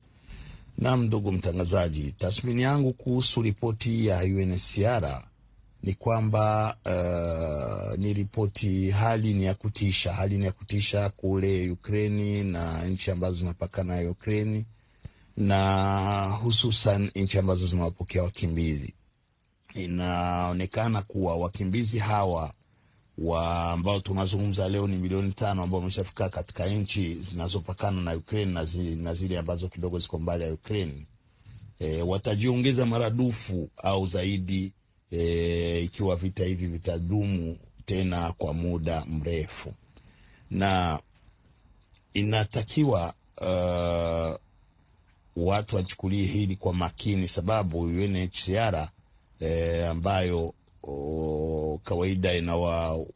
Naam, 0.78 1.02
ndugu 1.02 1.32
mtangazaji, 1.32 2.12
tathmini 2.12 2.62
yangu 2.62 2.92
kuhusu 2.92 3.42
ripoti 3.42 4.06
ya 4.06 4.18
UNHCR 4.24 5.22
ni 5.82 5.94
kwamba 5.94 6.76
uh, 6.86 7.98
ni 7.98 8.12
ripoti, 8.12 8.90
hali 8.90 9.34
ni 9.34 9.44
ya 9.44 9.54
kutisha, 9.54 10.12
hali 10.12 10.38
ni 10.38 10.44
ya 10.44 10.52
kutisha 10.52 11.10
kule 11.10 11.70
Ukraini 11.70 12.44
na 12.44 12.84
nchi 12.84 13.10
ambazo 13.10 13.36
zinapakana 13.36 14.02
na 14.02 14.10
Ukraini 14.10 14.64
na 15.36 16.26
hususan 16.42 17.10
nchi 17.14 17.38
ambazo 17.38 17.66
zinawapokea 17.66 18.22
wakimbizi. 18.22 18.94
Inaonekana 19.74 21.02
kuwa 21.02 21.36
wakimbizi 21.36 21.98
hawa 21.98 22.52
wa 23.18 23.70
ambao 23.72 24.00
tunazungumza 24.00 24.68
leo 24.68 24.86
ni 24.86 24.96
milioni 24.96 25.32
tano 25.32 25.62
ambao 25.62 25.78
wameshafika 25.80 26.28
katika 26.28 26.66
nchi 26.66 27.14
zinazopakana 27.14 28.00
na 28.02 28.16
Ukraine 28.16 28.52
na, 28.52 28.64
zi, 28.64 28.96
na 28.96 29.14
zile 29.14 29.38
ambazo 29.38 29.68
kidogo 29.68 29.98
ziko 29.98 30.18
mbali 30.18 30.44
ya 30.44 30.52
Ukraine 30.52 31.06
e, 31.78 32.02
watajiongeza 32.02 32.86
maradufu 32.86 33.70
au 33.76 34.06
zaidi 34.06 34.72
e, 35.12 35.80
ikiwa 35.84 36.16
vita 36.16 36.44
hivi 36.44 36.66
vitadumu 36.66 37.56
tena 37.84 38.32
kwa 38.32 38.54
muda 38.54 39.04
mrefu, 39.04 39.72
na 40.50 41.00
inatakiwa 42.14 43.14
uh, 43.40 44.36
watu 45.46 45.76
wachukulie 45.76 46.26
hili 46.26 46.56
kwa 46.56 46.74
makini, 46.74 47.28
sababu 47.28 47.80
UNHCR 47.80 48.88
e, 49.40 49.84
ambayo 49.86 50.54
o, 50.82 51.80
kawaida 51.84 52.34
inawa 52.34 53.06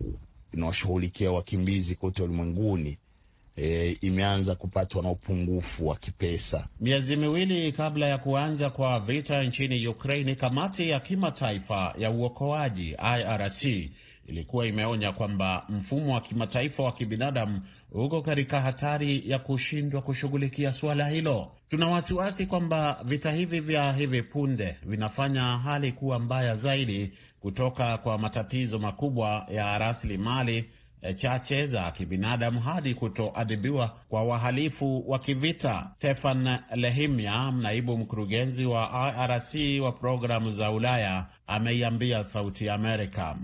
inawashughulikia 0.55 1.33
wakimbizi 1.33 1.95
kote 1.95 2.23
ulimwenguni 2.23 2.99
e, 3.57 3.97
imeanza 4.01 4.55
kupatwa 4.55 5.03
na 5.03 5.11
upungufu 5.11 5.89
wa 5.89 5.97
kipesa. 5.97 6.69
Miezi 6.81 7.17
miwili 7.17 7.73
kabla 7.73 8.07
ya 8.07 8.19
kuanza 8.19 8.71
kwa 8.71 9.01
vita 9.01 9.43
nchini 9.43 9.87
Ukraini, 9.89 10.37
kamati 10.37 10.89
ya 10.91 11.01
kimataifa 11.01 11.95
ya 11.99 12.11
uokoaji 12.11 12.91
IRC 13.19 13.91
ilikuwa 14.27 14.67
imeonya 14.67 15.13
kwamba 15.13 15.65
mfumo 15.69 16.15
wa 16.15 16.21
kimataifa 16.21 16.83
wa 16.83 16.93
kibinadamu 16.93 17.61
uko 17.93 18.23
katika 18.23 18.61
hatari 18.61 19.23
ya 19.27 19.39
kushindwa 19.39 20.03
kushughulikia 20.03 20.73
suala 20.73 21.09
hilo. 21.09 21.53
Tuna 21.71 21.89
wasiwasi 21.89 22.47
kwamba 22.47 23.01
vita 23.05 23.33
hivi 23.33 23.61
vya 23.61 23.93
hivi 23.93 24.23
punde 24.23 24.77
vinafanya 24.83 25.43
hali 25.43 25.93
kuwa 25.93 26.19
mbaya 26.19 26.55
zaidi 26.55 27.13
kutoka 27.41 27.99
kwa 27.99 28.19
matatizo 28.19 28.79
makubwa 28.79 29.47
ya 29.51 29.79
rasilimali 29.79 30.65
chache 31.17 31.67
za 31.67 31.91
kibinadamu 31.91 32.61
hadi 32.61 32.95
kutoadhibiwa 32.95 33.97
kwa 34.09 34.25
wahalifu 34.25 35.11
wa 35.11 35.19
kivita. 35.19 35.91
Stefan 35.97 36.59
Lehimya, 36.75 37.51
naibu 37.53 37.97
mkurugenzi 37.99 38.67
wa 38.67 39.13
IRC 39.17 39.83
wa 39.83 39.93
programu 39.93 40.51
za 40.51 40.71
Ulaya, 40.71 41.27
ameiambia 41.47 42.25
Sauti 42.25 42.67
ya 42.67 42.75
Amerika. 42.75 43.37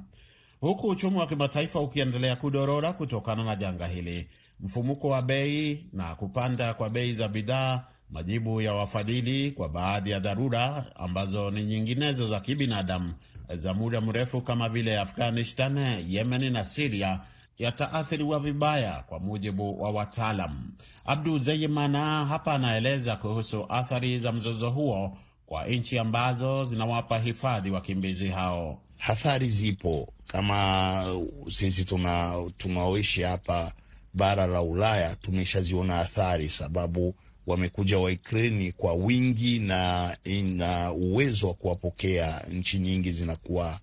Huku 0.61 0.89
uchumi 0.89 1.17
wa 1.19 1.27
kimataifa 1.27 1.81
ukiendelea 1.81 2.37
kudorora 2.37 2.93
kutokana 2.93 3.45
na 3.45 3.57
janga 3.57 3.87
hili, 3.87 4.29
mfumuko 4.61 5.09
wa 5.09 5.23
bei 5.23 5.87
na 5.93 6.15
kupanda 6.15 6.75
kwa 6.75 6.91
bei 6.91 7.13
za 7.13 7.29
bidhaa, 7.29 7.85
majibu 8.11 8.61
ya 8.61 8.75
wafadhili 8.75 9.51
kwa 9.51 9.69
baadhi 9.69 10.11
ya 10.11 10.21
dharura 10.21 10.85
ambazo 10.97 11.51
ni 11.51 11.63
nyinginezo 11.65 12.29
za 12.29 12.41
kibinadamu 12.41 13.13
za 13.57 13.75
muda 13.75 14.01
mrefu 14.01 14.41
kama 14.41 14.69
vile 14.69 14.99
Afghanistan, 15.01 15.79
Yemen 16.09 16.53
na 16.53 16.65
Siria 16.65 17.21
yataathiriwa 17.62 18.38
vibaya, 18.40 19.04
kwa 19.07 19.19
mujibu 19.21 19.83
wa 19.83 19.90
wataalam. 19.90 20.73
Abdu 21.04 21.38
Zeyimana 21.38 22.25
hapa 22.26 22.54
anaeleza 22.54 23.16
kuhusu 23.16 23.66
athari 23.69 24.19
za 24.19 24.33
mzozo 24.33 24.71
huo 24.71 25.19
kwa 25.47 25.66
nchi 25.66 25.99
ambazo 25.99 26.64
zinawapa 26.64 27.19
hifadhi 27.19 27.71
wakimbizi 27.71 28.28
hao. 28.28 28.78
Athari 29.09 29.49
zipo 29.49 30.12
kama 30.26 31.04
sisi 31.50 31.85
tuna 31.85 32.35
tunaoishi 32.59 33.23
hapa 33.23 33.73
bara 34.14 34.47
la 34.47 34.62
Ulaya 34.62 35.16
tumeshaziona 35.16 35.99
athari, 36.00 36.49
sababu 36.49 37.14
wamekuja 37.47 37.99
Waikreni 37.99 38.73
kwa 38.73 38.95
wingi 38.95 39.59
na 39.59 40.16
ina 40.25 40.92
uwezo 40.92 41.49
wa 41.49 41.54
kuwapokea. 41.54 42.42
Nchi 42.52 42.78
nyingi 42.78 43.12
zinakuwa 43.12 43.78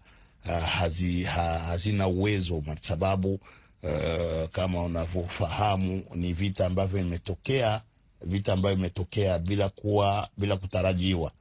uh, 0.45 0.63
hazi, 0.63 1.24
ha, 1.24 1.59
hazina 1.59 2.07
uwezo 2.07 2.63
sababu 2.81 3.39
uh, 3.83 4.50
kama 4.51 4.83
unavyofahamu 4.83 6.03
ni 6.15 6.33
vita 6.33 6.65
ambavyo 6.65 7.00
imetokea 7.00 7.81
vita 8.21 8.53
ambayo 8.53 8.75
imetokea 8.75 9.39
bila 9.39 9.69
kuwa 9.69 10.29
bila 10.38 10.57
kutarajiwa. 10.57 11.31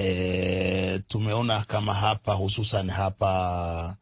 E, 0.00 0.98
tumeona 1.08 1.60
kama 1.64 1.94
hapa 1.94 2.32
hususan 2.34 2.90
hapa 2.90 3.96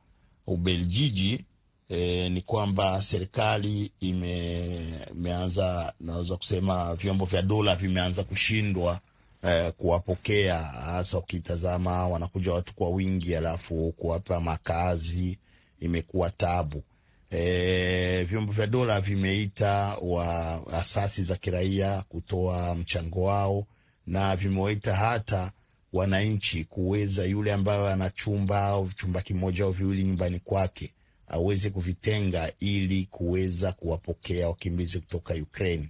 Ubeljiji 0.47 1.45
e, 1.89 2.29
ni 2.29 2.41
kwamba 2.41 3.03
serikali 3.03 3.93
ime, 4.01 4.67
imeanza 5.11 5.93
naweza 6.01 6.37
kusema 6.37 6.95
vyombo 6.95 7.25
vya 7.25 7.43
dola 7.43 7.77
vimeanza 7.77 8.25
kushindwa 8.25 9.01
e, 9.43 9.71
kuwapokea, 9.71 10.59
hasa 10.63 11.19
ukitazama 11.19 12.09
wanakuja 12.09 12.53
watu 12.53 12.75
kwa 12.75 12.89
wingi, 12.89 13.37
alafu 13.37 13.93
kuwapa 13.97 14.41
makazi 14.41 15.39
imekuwa 15.83 16.31
tabu. 16.31 16.83
E, 17.31 18.25
vyombo 18.25 18.53
vya 18.53 18.67
dola 18.67 19.01
vimeita 19.01 19.97
wa 20.03 20.61
asasi 20.73 21.23
za 21.23 21.37
kiraia 21.37 22.03
kutoa 22.09 22.75
mchango 22.75 23.23
wao 23.23 23.67
na 24.07 24.37
vimewaita 24.37 24.95
hata 24.95 25.53
wananchi 25.93 26.65
kuweza, 26.65 27.25
yule 27.25 27.53
ambayo 27.53 27.87
ana 27.89 28.11
chumba 28.11 28.65
au 28.67 28.89
chumba 28.89 29.21
kimoja 29.23 29.65
au 29.65 29.73
viwili 29.73 30.05
nyumbani 30.05 30.39
kwake 30.39 30.91
aweze 31.29 31.71
kuvitenga 31.71 32.53
ili 32.61 33.05
kuweza 33.11 33.73
kuwapokea 33.73 34.49
wakimbizi 34.49 35.01
kutoka 35.01 35.35
Ukraine. 35.35 35.89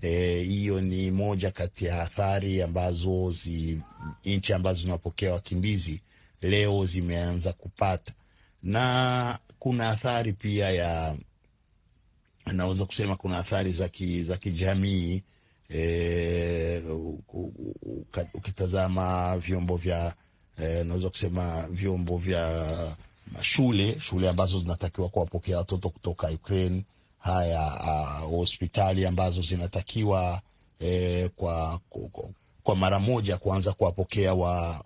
Hiyo 0.00 0.78
e, 0.78 0.82
ni 0.82 1.10
moja 1.10 1.50
kati 1.50 1.84
ya 1.84 2.02
athari 2.02 2.62
ambazo 2.62 3.30
zi, 3.30 3.78
nchi 4.24 4.52
ambazo 4.52 4.80
zinawapokea 4.80 5.32
wakimbizi 5.32 6.00
leo 6.42 6.86
zimeanza 6.86 7.52
kupata, 7.52 8.12
na 8.62 9.38
kuna 9.58 9.90
athari 9.90 10.32
pia 10.32 10.70
ya 10.70 11.16
naweza 12.46 12.84
kusema 12.84 13.16
kuna 13.16 13.38
athari 13.38 13.72
za 14.22 14.36
kijamii. 14.36 15.22
E, 15.74 16.82
ukitazama 18.34 19.36
vyombo 19.38 19.76
vya 19.76 20.14
e, 20.58 20.84
naweza 20.84 21.08
kusema 21.10 21.66
vyombo 21.70 22.18
vya 22.18 22.96
shule 23.42 24.00
shule 24.00 24.28
ambazo 24.28 24.58
zinatakiwa 24.58 25.08
kuwapokea 25.08 25.58
watoto 25.58 25.88
kutoka 25.90 26.28
Ukraine, 26.30 26.84
haya 27.18 27.60
hospitali 28.30 29.06
ambazo 29.06 29.42
zinatakiwa 29.42 30.40
e, 30.80 31.28
kwa, 31.36 31.80
kwa, 31.90 32.28
kwa 32.62 32.76
mara 32.76 32.98
moja 32.98 33.36
kuanza 33.36 33.72
kuwapokea 33.72 34.34
wa, 34.34 34.50
wa, 34.50 34.60
wa, 34.68 34.84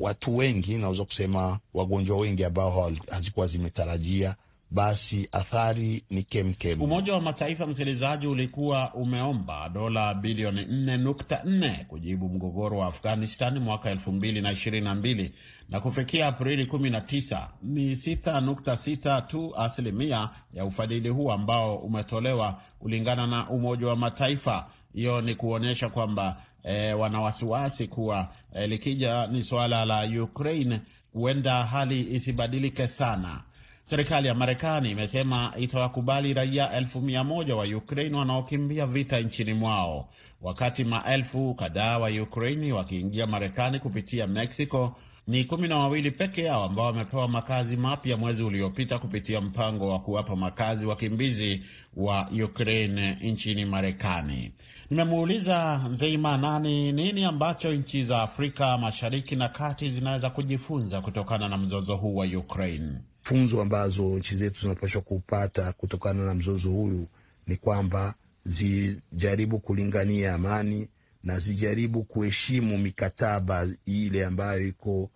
watu 0.00 0.36
wengi, 0.36 0.78
naweza 0.78 1.04
kusema 1.04 1.58
wagonjwa 1.74 2.18
wengi 2.18 2.44
ambao 2.44 2.92
hazikuwa 3.10 3.46
zimetarajia 3.46 4.34
basi 4.74 5.28
athari 5.32 6.02
ni 6.10 6.22
kemkem. 6.22 6.82
Umoja 6.82 7.12
wa 7.12 7.20
Mataifa, 7.20 7.66
msikilizaji, 7.66 8.26
ulikuwa 8.26 8.94
umeomba 8.94 9.68
dola 9.68 10.14
bilioni 10.14 10.62
4.4 10.62 11.84
kujibu 11.84 12.28
mgogoro 12.28 12.78
wa 12.78 12.86
Afghanistan 12.86 13.58
mwaka 13.58 13.94
2022 13.94 15.30
na 15.68 15.80
kufikia 15.80 16.26
Aprili 16.26 16.64
19 16.64 17.48
ni 17.62 17.92
6.6 17.94 19.26
tu 19.26 19.56
asilimia 19.56 20.30
ya 20.52 20.64
ufadhili 20.64 21.08
huu 21.08 21.32
ambao 21.32 21.76
umetolewa 21.76 22.60
kulingana 22.78 23.26
na 23.26 23.48
Umoja 23.50 23.86
wa 23.86 23.96
Mataifa. 23.96 24.66
Hiyo 24.94 25.20
ni 25.20 25.34
kuonyesha 25.34 25.88
kwamba 25.88 26.36
e, 26.62 26.92
wana 26.92 27.20
wasiwasi 27.20 27.88
kuwa 27.88 28.28
e, 28.54 28.66
likija 28.66 29.26
ni 29.26 29.44
suala 29.44 29.84
la 29.84 30.22
Ukraine 30.22 30.80
huenda 31.12 31.64
hali 31.64 32.14
isibadilike 32.14 32.88
sana. 32.88 33.42
Serikali 33.84 34.28
ya 34.28 34.34
Marekani 34.34 34.90
imesema 34.90 35.52
itawakubali 35.58 36.34
raia 36.34 36.72
elfu 36.72 37.00
mia 37.00 37.24
moja 37.24 37.56
wa 37.56 37.64
Ukraine 37.64 38.16
wanaokimbia 38.16 38.86
vita 38.86 39.20
nchini 39.20 39.54
mwao, 39.54 40.08
wakati 40.42 40.84
maelfu 40.84 41.54
kadhaa 41.54 41.98
wa 41.98 42.08
Ukraini 42.10 42.72
wakiingia 42.72 43.26
Marekani 43.26 43.78
kupitia 43.78 44.26
Mexico. 44.26 44.96
Ni 45.26 45.44
kumi 45.44 45.68
na 45.68 45.78
wawili 45.78 46.10
peke 46.10 46.42
yao 46.42 46.64
ambao 46.64 46.86
wamepewa 46.86 47.28
makazi 47.28 47.76
mapya 47.76 48.16
mwezi 48.16 48.42
uliopita 48.42 48.98
kupitia 48.98 49.40
mpango 49.40 49.88
wa 49.88 49.98
kuwapa 50.00 50.36
makazi 50.36 50.86
wakimbizi 50.86 51.62
wa 51.96 52.30
Ukraine 52.44 53.18
nchini 53.22 53.64
Marekani. 53.64 54.52
Nimemuuliza 54.90 55.88
Nzeimanani 55.90 56.92
nini 56.92 57.24
ambacho 57.24 57.72
nchi 57.74 58.04
za 58.04 58.22
Afrika 58.22 58.78
Mashariki 58.78 59.36
na 59.36 59.48
Kati 59.48 59.90
zinaweza 59.92 60.30
kujifunza 60.30 61.00
kutokana 61.00 61.48
na 61.48 61.56
mzozo 61.58 61.96
huu 61.96 62.16
wa 62.16 62.26
Ukraine. 62.26 62.92
Funzo 63.22 63.62
ambazo 63.62 64.02
nchi 64.02 64.36
zetu 64.36 64.60
zinapaswa 64.60 65.02
kupata 65.02 65.72
kutokana 65.72 66.24
na 66.24 66.34
mzozo 66.34 66.70
huyu 66.70 67.06
ni 67.46 67.56
kwamba 67.56 68.14
zijaribu 68.44 69.58
kulingania 69.58 70.34
amani 70.34 70.88
na 71.24 71.38
zijaribu 71.38 72.02
kuheshimu 72.04 72.78
mikataba 72.78 73.68
ile 73.86 74.24
ambayo 74.24 74.66
iko 74.68 75.10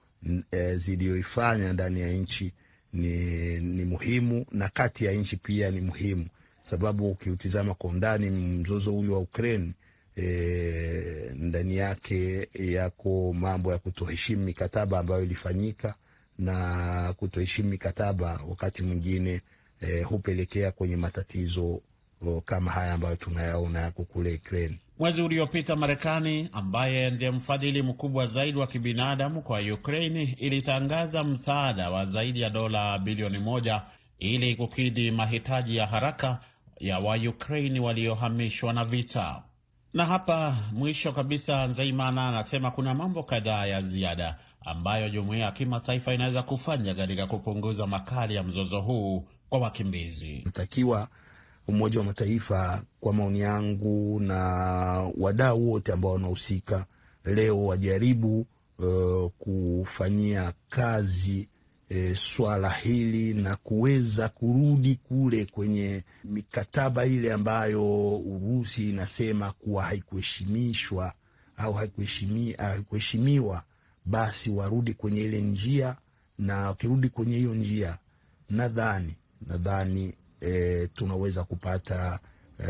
e, 0.50 0.74
ziliyoifanya 0.76 1.72
ndani 1.72 2.00
ya 2.00 2.12
nchi 2.12 2.52
ni, 2.92 3.60
ni 3.60 3.84
muhimu 3.84 4.46
na 4.52 4.68
kati 4.68 5.04
ya 5.04 5.12
nchi 5.12 5.36
pia 5.36 5.70
ni 5.70 5.80
muhimu, 5.80 6.26
sababu 6.62 7.10
ukiutizama 7.10 7.74
kwa 7.74 7.90
undani 7.90 8.30
mzozo 8.30 8.90
huyu 8.92 9.12
wa 9.12 9.18
Ukraine 9.18 9.72
e, 10.16 11.30
ndani 11.34 11.76
yake 11.76 12.48
yako 12.54 13.32
mambo 13.32 13.72
ya 13.72 13.78
kutoheshimu 13.78 14.44
mikataba 14.44 14.98
ambayo 14.98 15.22
ilifanyika 15.22 15.94
na 16.38 17.14
kutoheshimu 17.16 17.68
mikataba 17.70 18.40
wakati 18.48 18.82
mwingine 18.82 19.40
e, 19.80 20.02
hupelekea 20.02 20.72
kwenye 20.72 20.96
matatizo 20.96 21.80
o, 22.26 22.40
kama 22.40 22.70
haya 22.70 22.92
ambayo 22.92 23.16
tunayaona 23.16 23.80
yako 23.80 24.04
kule 24.04 24.34
Ukraine. 24.34 24.78
Mwezi 24.98 25.22
uliopita 25.22 25.76
Marekani, 25.76 26.48
ambaye 26.52 27.10
ndiye 27.10 27.30
mfadhili 27.30 27.82
mkubwa 27.82 28.26
zaidi 28.26 28.58
wa 28.58 28.66
kibinadamu 28.66 29.42
kwa 29.42 29.60
Ukraini, 29.60 30.22
ilitangaza 30.22 31.24
msaada 31.24 31.90
wa 31.90 32.06
zaidi 32.06 32.40
ya 32.40 32.50
dola 32.50 32.98
bilioni 32.98 33.38
moja 33.38 33.82
ili 34.18 34.56
kukidhi 34.56 35.10
mahitaji 35.10 35.76
ya 35.76 35.86
haraka 35.86 36.40
ya 36.80 36.98
Waukraini 36.98 37.80
waliohamishwa 37.80 38.72
na 38.72 38.84
vita. 38.84 39.42
Na 39.94 40.06
hapa 40.06 40.56
mwisho 40.72 41.12
kabisa, 41.12 41.66
Nzeimana 41.66 42.28
anasema 42.28 42.70
kuna 42.70 42.94
mambo 42.94 43.22
kadhaa 43.22 43.66
ya 43.66 43.82
ziada 43.82 44.38
ambayo 44.64 45.08
jumuiya 45.10 45.44
ya 45.44 45.52
kimataifa 45.52 46.14
inaweza 46.14 46.42
kufanya 46.42 46.94
katika 46.94 47.26
kupunguza 47.26 47.86
makali 47.86 48.34
ya 48.34 48.42
mzozo 48.42 48.80
huu 48.80 49.24
kwa 49.48 49.58
wakimbizi. 49.58 50.42
Natakiwa 50.44 51.08
Umoja 51.68 51.98
wa 51.98 52.04
Mataifa, 52.06 52.82
kwa 53.00 53.12
maoni 53.12 53.40
yangu, 53.40 54.20
na 54.20 54.36
wadau 55.18 55.70
wote 55.70 55.92
ambao 55.92 56.12
wanahusika 56.12 56.86
leo 57.24 57.66
wajaribu 57.66 58.46
uh, 58.78 59.30
kufanyia 59.38 60.52
kazi 60.68 61.48
E, 61.90 62.14
swala 62.16 62.70
hili 62.70 63.34
na 63.34 63.56
kuweza 63.56 64.28
kurudi 64.28 64.94
kule 64.94 65.44
kwenye 65.46 66.04
mikataba 66.24 67.06
ile 67.06 67.32
ambayo 67.32 68.16
Urusi 68.18 68.90
inasema 68.90 69.52
kuwa 69.52 69.82
haikuheshimishwa 69.84 71.12
au 71.56 71.72
haikuheshimiwa, 72.58 73.62
basi 74.04 74.50
warudi 74.50 74.94
kwenye 74.94 75.20
ile 75.20 75.40
njia, 75.40 75.96
na 76.38 76.56
wakirudi 76.56 77.08
kwenye 77.08 77.36
hiyo 77.36 77.54
njia, 77.54 77.98
nadhani 78.50 79.14
nadhani 79.46 80.14
e, 80.40 80.86
tunaweza 80.94 81.44
kupata 81.44 82.20
e, 82.58 82.64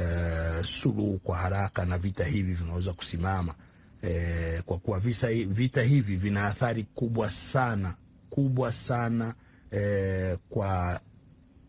suluhu 0.65 1.19
kwa 1.19 1.37
haraka 1.37 1.85
na 1.87 1.99
vita 1.99 2.25
hivi 2.25 2.55
vinaweza 2.55 2.93
kusimama. 2.93 3.55
E, 4.03 4.63
kwa 4.67 4.79
kuwa 4.79 5.01
visa, 5.01 5.29
vita 5.33 5.83
hivi 5.83 6.17
vina 6.17 6.47
athari 6.47 6.83
kubwa 6.95 7.31
sana 7.31 7.95
kubwa 8.31 8.73
sana 8.73 9.35
e, 9.73 10.37
kwa 10.49 11.01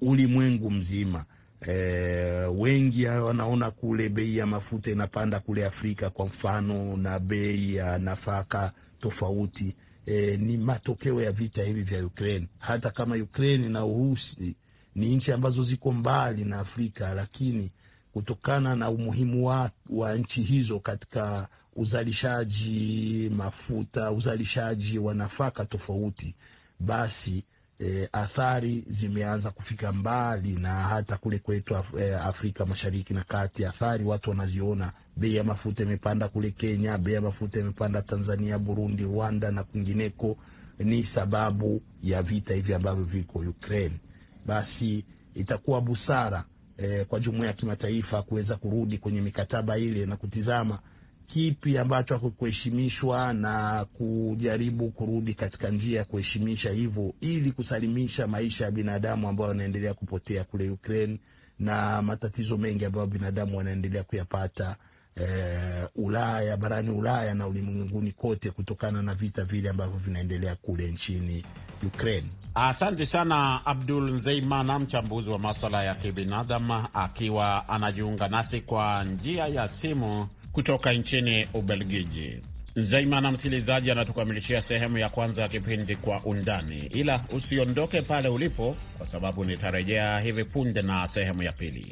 ulimwengu 0.01 0.71
mzima. 0.71 1.25
E, 1.67 1.73
wengi 2.57 3.05
wanaona 3.05 3.71
kule 3.71 4.09
bei 4.09 4.37
ya 4.37 4.45
mafuta 4.45 4.91
inapanda 4.91 5.39
kule 5.39 5.65
Afrika 5.65 6.09
kwa 6.09 6.25
mfano, 6.25 6.97
na 6.97 7.19
bei 7.19 7.75
ya 7.75 7.99
nafaka 7.99 8.73
tofauti. 8.99 9.75
E, 10.05 10.37
ni 10.37 10.57
matokeo 10.57 11.21
ya 11.21 11.31
vita 11.31 11.63
hivi 11.63 11.81
vya 11.83 12.05
Ukraine. 12.05 12.47
Hata 12.59 12.89
kama 12.91 13.15
Ukraine 13.15 13.69
na 13.69 13.85
Urusi 13.85 14.55
ni 14.95 15.15
nchi 15.15 15.31
ambazo 15.31 15.63
ziko 15.63 15.91
mbali 15.91 16.45
na 16.45 16.59
Afrika, 16.59 17.13
lakini 17.13 17.71
kutokana 18.13 18.75
na 18.75 18.89
umuhimu 18.89 19.45
wa, 19.47 19.71
wa 19.89 20.15
nchi 20.15 20.41
hizo 20.41 20.79
katika 20.79 21.47
uzalishaji 21.75 23.31
mafuta, 23.35 24.11
uzalishaji 24.11 24.99
wa 24.99 25.13
nafaka 25.13 25.65
tofauti, 25.65 26.35
basi 26.79 27.43
e, 27.79 28.09
athari 28.11 28.83
zimeanza 28.87 29.51
kufika 29.51 29.91
mbali 29.91 30.55
na 30.55 30.69
hata 30.73 31.17
kule 31.17 31.39
kwetu 31.39 31.75
Af 31.77 31.93
eh, 31.99 32.25
Afrika 32.25 32.65
Mashariki 32.65 33.13
na 33.13 33.23
Kati, 33.23 33.65
athari 33.65 34.03
watu 34.05 34.29
wanaziona. 34.29 34.91
Bei 35.17 35.35
ya 35.35 35.43
mafuta 35.43 35.83
imepanda 35.83 36.27
kule 36.27 36.51
Kenya, 36.51 36.97
bei 36.97 37.13
ya 37.13 37.21
mafuta 37.21 37.59
imepanda 37.59 38.01
Tanzania, 38.01 38.59
Burundi, 38.59 39.03
Rwanda 39.03 39.51
na 39.51 39.63
kwingineko, 39.63 40.37
ni 40.79 41.03
sababu 41.03 41.81
ya 42.03 42.21
vita 42.21 42.53
hivi 42.53 42.73
ambavyo 42.73 43.03
viko 43.03 43.39
Ukraine. 43.39 43.95
Basi 44.45 45.05
itakuwa 45.33 45.81
busara 45.81 46.45
eh, 46.77 47.05
kwa 47.05 47.19
jumuiya 47.19 47.47
ya 47.47 47.53
kimataifa 47.53 48.21
kuweza 48.21 48.55
kurudi 48.55 48.97
kwenye 48.97 49.21
mikataba 49.21 49.77
ile 49.77 50.05
na 50.05 50.17
kutizama 50.17 50.79
kipi 51.27 51.77
ambacho 51.77 52.13
hakukuheshimishwa 52.13 53.33
na 53.33 53.85
kujaribu 53.93 54.91
kurudi 54.91 55.33
katika 55.33 55.69
njia 55.69 55.99
ya 55.99 56.05
kuheshimisha 56.05 56.71
hivyo, 56.71 57.13
ili 57.21 57.51
kusalimisha 57.51 58.27
maisha 58.27 58.65
ya 58.65 58.71
binadamu 58.71 59.29
ambayo 59.29 59.47
wanaendelea 59.49 59.93
kupotea 59.93 60.43
kule 60.43 60.69
Ukraine 60.69 61.19
na 61.59 62.01
matatizo 62.01 62.57
mengi 62.57 62.85
ambayo 62.85 63.07
binadamu 63.07 63.57
wanaendelea 63.57 64.03
kuyapata 64.03 64.77
eh, 65.15 65.87
Ulaya, 65.95 66.57
barani 66.57 66.89
Ulaya 66.89 67.33
na 67.33 67.47
ulimwenguni 67.47 68.11
kote 68.11 68.51
kutokana 68.51 69.01
na 69.01 69.13
vita 69.13 69.43
vile 69.43 69.69
ambavyo 69.69 69.97
vinaendelea 69.97 70.55
kule 70.55 70.91
nchini 70.91 71.43
Ukraine. 71.87 72.27
Asante 72.55 73.05
sana 73.05 73.65
Abdul 73.65 74.11
Nzeimana, 74.13 74.79
mchambuzi 74.79 75.29
wa 75.29 75.39
maswala 75.39 75.83
ya 75.83 75.95
kibinadamu, 75.95 76.83
akiwa 76.93 77.69
anajiunga 77.69 78.27
nasi 78.27 78.61
kwa 78.61 79.03
njia 79.03 79.47
ya 79.47 79.67
simu 79.67 80.27
kutoka 80.51 80.93
nchini 80.93 81.47
Ubelgiji. 81.53 82.41
Nzeimana, 82.75 83.31
msikilizaji, 83.31 83.91
anatukamilishia 83.91 84.61
sehemu 84.61 84.97
ya 84.97 85.09
kwanza 85.09 85.41
ya 85.41 85.47
kipindi 85.47 85.95
Kwa 85.95 86.19
Undani, 86.23 86.77
ila 86.77 87.21
usiondoke 87.33 88.01
pale 88.01 88.29
ulipo, 88.29 88.75
kwa 88.97 89.05
sababu 89.05 89.45
nitarejea 89.45 90.19
hivi 90.19 90.43
punde 90.45 90.81
na 90.81 91.07
sehemu 91.07 91.43
ya 91.43 91.51
pili. 91.51 91.87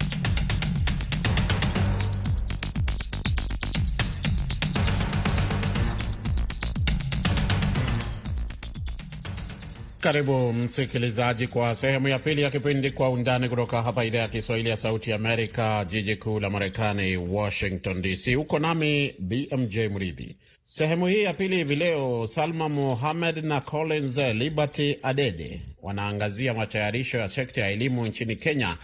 Karibu 10.00 10.54
msikilizaji 10.54 11.48
kwa 11.48 11.76
sehemu 11.76 12.08
ya 12.08 12.20
pili 12.20 12.42
ya 12.42 12.50
kipindi 12.52 12.92
Kwa 12.92 13.10
Undani 13.10 13.50
kutoka 13.50 13.82
hapa 13.84 14.06
idhaa 14.06 14.20
ya 14.20 14.28
Kiswahili 14.28 14.70
ya 14.70 14.78
Sauti 14.78 15.14
Amerika, 15.14 15.86
jiji 15.90 16.16
kuu 16.16 16.40
la 16.40 16.50
Marekani, 16.50 17.18
Washington 17.18 18.02
DC. 18.02 18.36
Huko 18.36 18.60
nami 18.60 19.16
BMJ 19.20 19.78
Mridhi. 19.78 20.36
Sehemu 20.66 21.08
hii 21.08 21.24
ya 21.24 21.34
pili 21.34 21.56
hivi 21.56 21.76
leo, 21.76 22.28
Salma 22.28 22.70
Mohamed 22.70 23.38
na 23.46 23.62
Collins 23.62 24.18
Liberty 24.18 24.98
Adede 25.04 25.62
wanaangazia 25.82 26.54
matayarisho 26.54 27.18
ya 27.18 27.30
sekta 27.30 27.62
ya 27.62 27.70
elimu 27.72 28.06
nchini 28.08 28.36
Kenya, 28.36 28.78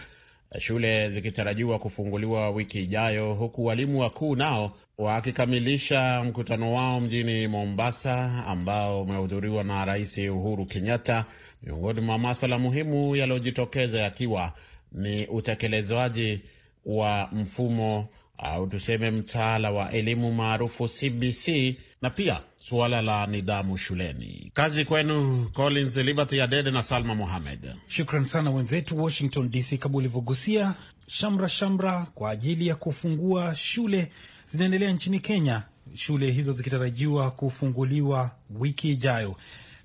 shule 0.58 1.10
zikitarajiwa 1.10 1.78
kufunguliwa 1.78 2.50
wiki 2.50 2.82
ijayo, 2.82 3.34
huku 3.34 3.64
walimu 3.64 4.00
wakuu 4.00 4.36
nao 4.36 4.76
wakikamilisha 4.98 6.24
mkutano 6.24 6.72
wao 6.74 7.00
mjini 7.00 7.48
Mombasa 7.48 8.44
ambao 8.46 9.02
umehudhuriwa 9.02 9.64
na 9.64 9.84
Rais 9.84 10.18
Uhuru 10.18 10.66
Kenyatta. 10.66 11.24
Miongoni 11.62 12.00
mwa 12.00 12.18
maswala 12.18 12.58
muhimu 12.58 13.16
yaliyojitokeza 13.16 13.98
yakiwa 14.00 14.52
ni 14.92 15.26
utekelezaji 15.26 16.40
wa 16.86 17.28
mfumo 17.32 18.08
au 18.38 18.66
tuseme 18.66 19.10
mtaala 19.10 19.70
wa 19.70 19.92
elimu 19.92 20.32
maarufu 20.32 20.88
CBC 20.88 21.76
na 22.02 22.10
pia 22.10 22.40
suala 22.58 23.02
la 23.02 23.26
nidhamu 23.26 23.78
shuleni. 23.78 24.50
Kazi 24.54 24.84
kwenu 24.84 25.50
Collins 25.52 25.96
Liberty 25.96 26.40
Adede 26.42 26.70
na 26.70 26.82
Salma 26.82 27.14
Mohamed. 27.14 27.74
Shukran 27.86 28.24
sana 28.24 28.50
wenzetu 28.50 29.02
Washington 29.02 29.50
DC. 29.50 29.78
Kama 29.78 29.98
ulivyogusia, 29.98 30.74
shamra 31.06 31.48
shamra 31.48 32.06
kwa 32.14 32.30
ajili 32.30 32.66
ya 32.66 32.74
kufungua 32.74 33.54
shule 33.54 34.10
zinaendelea 34.46 34.90
nchini 34.92 35.20
Kenya, 35.20 35.62
shule 35.94 36.30
hizo 36.30 36.52
zikitarajiwa 36.52 37.30
kufunguliwa 37.30 38.30
wiki 38.58 38.90
ijayo 38.92 39.36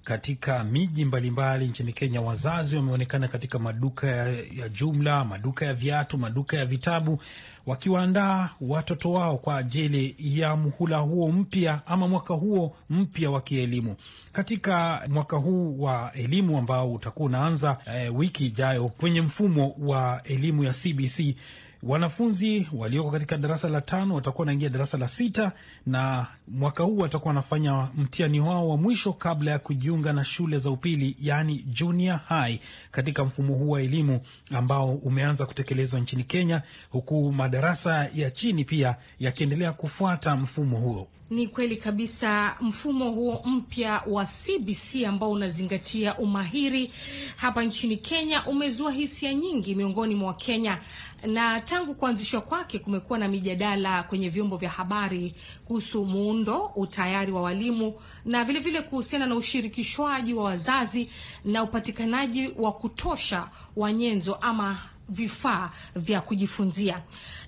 katika 0.04 0.64
miji 0.64 1.06
mbalimbali 1.06 1.66
nchini 1.68 1.94
Kenya. 1.94 2.22
Wazazi 2.22 2.76
wameonekana 2.76 3.28
katika 3.28 3.60
maduka 3.60 4.08
ya, 4.08 4.70
jumla, 4.70 5.26
maduka 5.26 5.66
ya 5.66 5.74
viatu, 5.74 6.18
maduka 6.18 6.58
ya 6.58 6.66
vitabu, 6.66 7.22
wakiwaandaa 7.66 8.50
watoto 8.62 9.12
wao 9.12 9.38
kwa 9.38 9.58
ajili 9.58 10.16
ya 10.20 10.56
muhula 10.56 10.98
huo 10.98 11.32
mpya 11.32 11.82
ama 11.86 12.08
mwaka 12.08 12.34
huo 12.34 12.76
mpya 12.90 13.32
wa 13.32 13.42
kielimu. 13.42 13.96
Katika 14.32 15.02
mwaka 15.10 15.38
huu 15.38 15.82
wa 15.82 16.12
elimu 16.14 16.58
ambao 16.58 16.94
utakuwa 16.94 17.26
unaanza 17.30 17.78
eh, 17.96 18.16
wiki 18.16 18.46
ijayo 18.46 18.88
kwenye 18.88 19.22
mfumo 19.22 19.76
wa 19.80 20.22
elimu 20.24 20.64
ya 20.64 20.74
CBC 20.74 21.36
wanafunzi 21.84 22.68
walioko 22.74 23.12
katika 23.12 23.38
darasa 23.38 23.70
la 23.70 23.82
tano 23.82 24.16
watakuwa 24.16 24.42
wanaingia 24.42 24.70
darasa 24.70 24.98
la 24.98 25.08
sita 25.08 25.52
na 25.86 26.28
mwaka 26.48 26.84
huu 26.84 26.98
watakuwa 26.98 27.30
wanafanya 27.30 27.88
mtihani 27.98 28.40
wao 28.40 28.70
wa 28.70 28.78
mwisho 28.78 29.14
kabla 29.14 29.52
ya 29.52 29.60
kujiunga 29.60 30.14
na 30.14 30.26
shule 30.26 30.58
za 30.58 30.72
upili, 30.72 31.16
yaani 31.22 31.56
junior 31.68 32.20
high, 32.28 32.60
katika 32.92 33.26
mfumo 33.26 33.54
huu 33.54 33.70
wa 33.70 33.82
elimu 33.82 34.20
ambao 34.52 34.90
umeanza 34.96 35.46
kutekelezwa 35.46 36.00
nchini 36.00 36.24
Kenya, 36.24 36.62
huku 36.90 37.32
madarasa 37.32 38.10
ya 38.16 38.32
chini 38.32 38.66
pia 38.66 38.96
yakiendelea 39.20 39.72
kufuata 39.74 40.36
mfumo 40.36 40.78
huo. 40.78 41.08
Ni 41.30 41.48
kweli 41.48 41.78
kabisa. 41.78 42.56
Mfumo 42.62 43.12
huo 43.12 43.42
mpya 43.46 44.02
wa 44.08 44.26
CBC 44.26 45.06
ambao 45.08 45.32
unazingatia 45.32 46.18
umahiri 46.18 46.92
hapa 47.36 47.64
nchini 47.64 47.98
Kenya 47.98 48.46
umezua 48.46 48.92
hisia 48.92 49.34
nyingi 49.34 49.76
miongoni 49.76 50.16
mwa 50.16 50.28
Wakenya 50.28 50.80
na 51.28 51.62
tangu 51.62 51.96
kuanzishwa 51.96 52.42
kwake 52.42 52.80
kumekuwa 52.80 53.20
na 53.20 53.28
mijadala 53.28 54.04
kwenye 54.04 54.30
vyombo 54.30 54.58
vya 54.58 54.70
habari 54.70 55.36
kuhusu 55.66 56.06
muundo, 56.06 56.72
utayari 56.76 57.32
wa 57.32 57.42
walimu 57.42 57.94
na 58.26 58.44
vilevile 58.44 58.82
kuhusiana 58.82 59.26
na 59.26 59.36
ushirikishwaji 59.36 60.34
wa 60.34 60.44
wazazi 60.44 61.10
na 61.46 61.64
upatikanaji 61.64 62.54
wa 62.58 62.72
kutosha 62.72 63.50
wa 63.76 63.94
nyenzo 63.94 64.36
ama 64.36 64.78
vifaa 65.10 65.72
vya 65.96 66.22
kujifunzia. 66.22 67.02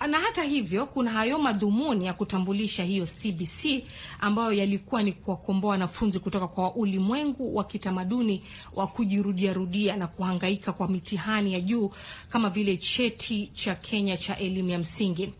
Na 0.08 0.18
hata 0.18 0.42
hivyo, 0.42 0.86
kuna 0.86 1.10
hayo 1.10 1.38
madhumuni 1.38 2.06
ya 2.06 2.12
kutambulisha 2.12 2.84
hiyo 2.84 3.06
CBC 3.06 3.84
ambayo 4.20 4.52
yalikuwa 4.52 5.02
ni 5.02 5.12
kuwakomboa 5.12 5.70
wanafunzi 5.70 6.18
kutoka 6.18 6.48
kwa 6.48 6.74
ulimwengu 6.74 7.56
wa 7.56 7.64
kitamaduni 7.64 8.42
wa 8.74 8.86
kujirudiarudia 8.86 9.96
na 9.96 10.06
kuhangaika 10.06 10.72
kwa 10.72 10.88
mitihani 10.88 11.52
ya 11.52 11.60
juu 11.60 11.90
kama 12.28 12.50
vile 12.50 12.76
cheti 12.76 13.46
cha 13.54 13.74
Kenya 13.74 14.16
cha 14.16 14.38
elimu 14.38 14.68
ya 14.68 14.78
msingi. 14.78 15.32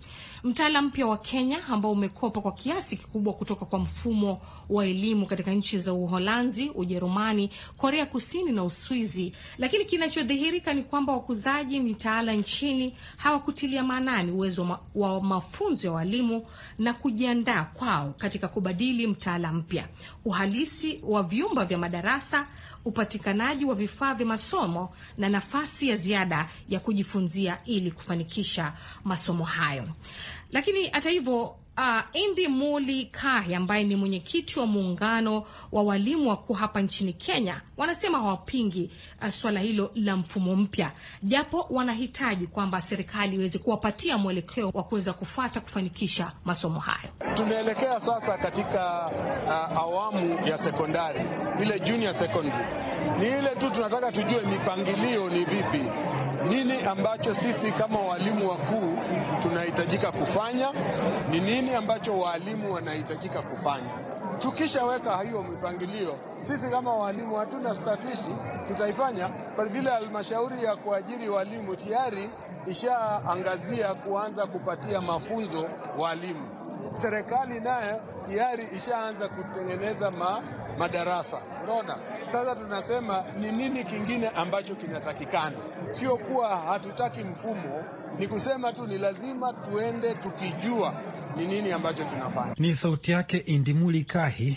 Mtaala 0.44 0.83
mpya 0.83 1.07
wa 1.07 1.18
Kenya 1.18 1.66
ambao 1.68 1.90
umekopa 1.92 2.40
kwa 2.40 2.52
kiasi 2.52 2.96
kikubwa 2.96 3.33
kutoka 3.33 3.66
kwa 3.66 3.78
mfumo 3.78 4.40
wa 4.68 4.87
elimu 4.87 5.26
katika 5.26 5.50
nchi 5.50 5.78
za 5.78 5.92
Uholanzi, 5.92 6.70
Ujerumani, 6.74 7.50
Korea 7.76 8.07
Kusini 8.07 8.52
na 8.52 8.64
Uswizi. 8.64 9.33
Lakini 9.59 9.85
kinachodhihirika 9.85 10.74
ni 10.74 10.83
kwamba 10.83 11.12
wakuzaji 11.12 11.81
mitaala 11.81 12.33
nchini 12.33 12.94
hawakutilia 13.16 13.85
maanani 13.85 14.33
uwezo 14.33 14.78
wa 14.94 15.20
mafunzo 15.22 15.87
ya 15.88 15.92
walimu 15.92 16.46
na 16.78 16.94
kujiandaa 16.94 17.64
kwao 17.64 18.14
katika 18.18 18.48
kubadili 18.48 19.07
mtaala 19.07 19.52
mpya, 19.52 19.88
uhalisi 20.24 21.00
wa 21.02 21.22
vyumba 21.22 21.64
vya 21.64 21.78
madarasa, 21.78 22.46
upatikanaji 22.85 23.64
wa 23.64 23.74
vifaa 23.74 24.14
vya 24.14 24.26
masomo 24.26 24.90
na 25.18 25.28
nafasi 25.28 25.88
ya 25.88 25.96
ziada 25.96 26.48
ya 26.68 26.81
kujifunzia 26.81 27.59
ili 27.64 27.90
kufanikisha 27.90 28.72
masomo 29.05 29.44
hayo. 29.44 29.88
Lakini 30.53 30.88
hata 30.88 31.11
hivyo 31.11 31.57
Uh, 31.79 32.01
Indi 32.13 32.49
Muli 32.49 33.07
Kahi 33.07 33.55
ambaye 33.55 33.85
ni 33.85 33.97
mwenyekiti 33.97 34.59
wa 34.59 34.67
muungano 34.67 35.45
wa 35.73 35.83
walimu 35.83 36.29
wakuu 36.29 36.53
hapa 36.53 36.81
nchini 36.81 37.13
Kenya 37.13 37.61
wanasema 37.77 38.19
hawapingi 38.19 38.91
uh, 39.23 39.29
swala 39.29 39.61
hilo 39.61 39.91
la 39.95 40.17
mfumo 40.17 40.57
mpya, 40.57 40.93
japo 41.23 41.67
wanahitaji 41.71 42.47
kwamba 42.47 42.81
serikali 42.81 43.37
iweze 43.37 43.59
kuwapatia 43.59 44.19
mwelekeo 44.19 44.71
wa 44.75 44.83
kuweza 44.83 45.13
kufuata 45.13 45.61
kufanikisha 45.61 46.33
masomo 46.45 46.81
hayo. 46.81 47.35
Tunaelekea 47.35 48.01
sasa 48.01 48.39
katika 48.39 49.11
uh, 49.47 49.79
awamu 49.79 50.47
ya 50.49 50.59
sekondari, 50.59 51.21
ile 51.63 51.81
junior 51.81 52.15
secondary. 52.15 52.65
Ni 53.19 53.27
ile 53.27 53.49
tu 53.59 53.71
tunataka 53.71 54.13
tujue 54.13 54.41
mipangilio 54.43 55.31
ni 55.31 55.45
vipi, 55.45 55.83
nini 56.49 56.83
ambacho 56.83 57.35
sisi 57.35 57.73
kama 57.73 57.99
walimu 57.99 58.49
wakuu 58.51 58.99
tunahitajika 59.43 60.13
kufanya, 60.13 60.73
ni 61.31 61.41
nini 61.41 61.62
ambacho 61.70 62.18
waalimu 62.18 62.75
wanahitajika 62.75 63.42
kufanya. 63.42 63.90
Tukishaweka 64.38 65.18
hiyo 65.18 65.42
mipangilio, 65.42 66.14
sisi 66.38 66.70
kama 66.70 66.94
waalimu 66.96 67.37
hatuna 67.37 67.75
statwishi, 67.75 68.35
tutaifanya 68.66 69.29
kwa 69.29 69.66
vile 69.66 69.90
halmashauri 69.90 70.64
ya 70.64 70.77
kuajiri 70.77 71.29
walimu 71.29 71.77
tayari 71.77 72.31
ishaangazia 72.66 73.94
kuanza 73.94 74.46
kupatia 74.46 75.01
mafunzo 75.01 75.68
walimu. 75.98 76.48
Serikali 76.92 77.61
nayo 77.61 78.01
tayari 78.27 78.68
ishaanza 78.77 79.29
kutengeneza 79.29 80.11
ma, 80.11 80.42
madarasa. 80.79 81.38
Unaona, 81.64 81.96
sasa 82.27 82.57
tunasema 82.57 83.25
ni 83.37 83.53
nini 83.53 83.85
kingine 83.85 84.29
ambacho 84.29 84.75
kinatakikana, 84.75 85.57
sio 85.90 86.16
kuwa 86.16 86.57
hatutaki 86.57 87.20
mfumo, 87.20 87.85
ni 88.18 88.29
kusema 88.29 88.72
tu 88.72 88.87
ni 88.87 88.98
lazima 88.98 89.53
tuende 89.53 90.14
tukijua 90.14 90.92
ni 91.37 91.47
nini 91.47 91.73
ambacho 91.73 92.05
tunafanya. 92.05 92.55
Ni 92.59 92.75
sauti 92.75 93.11
yake 93.12 93.38
Indimuli 93.38 94.05
Kahi, 94.05 94.57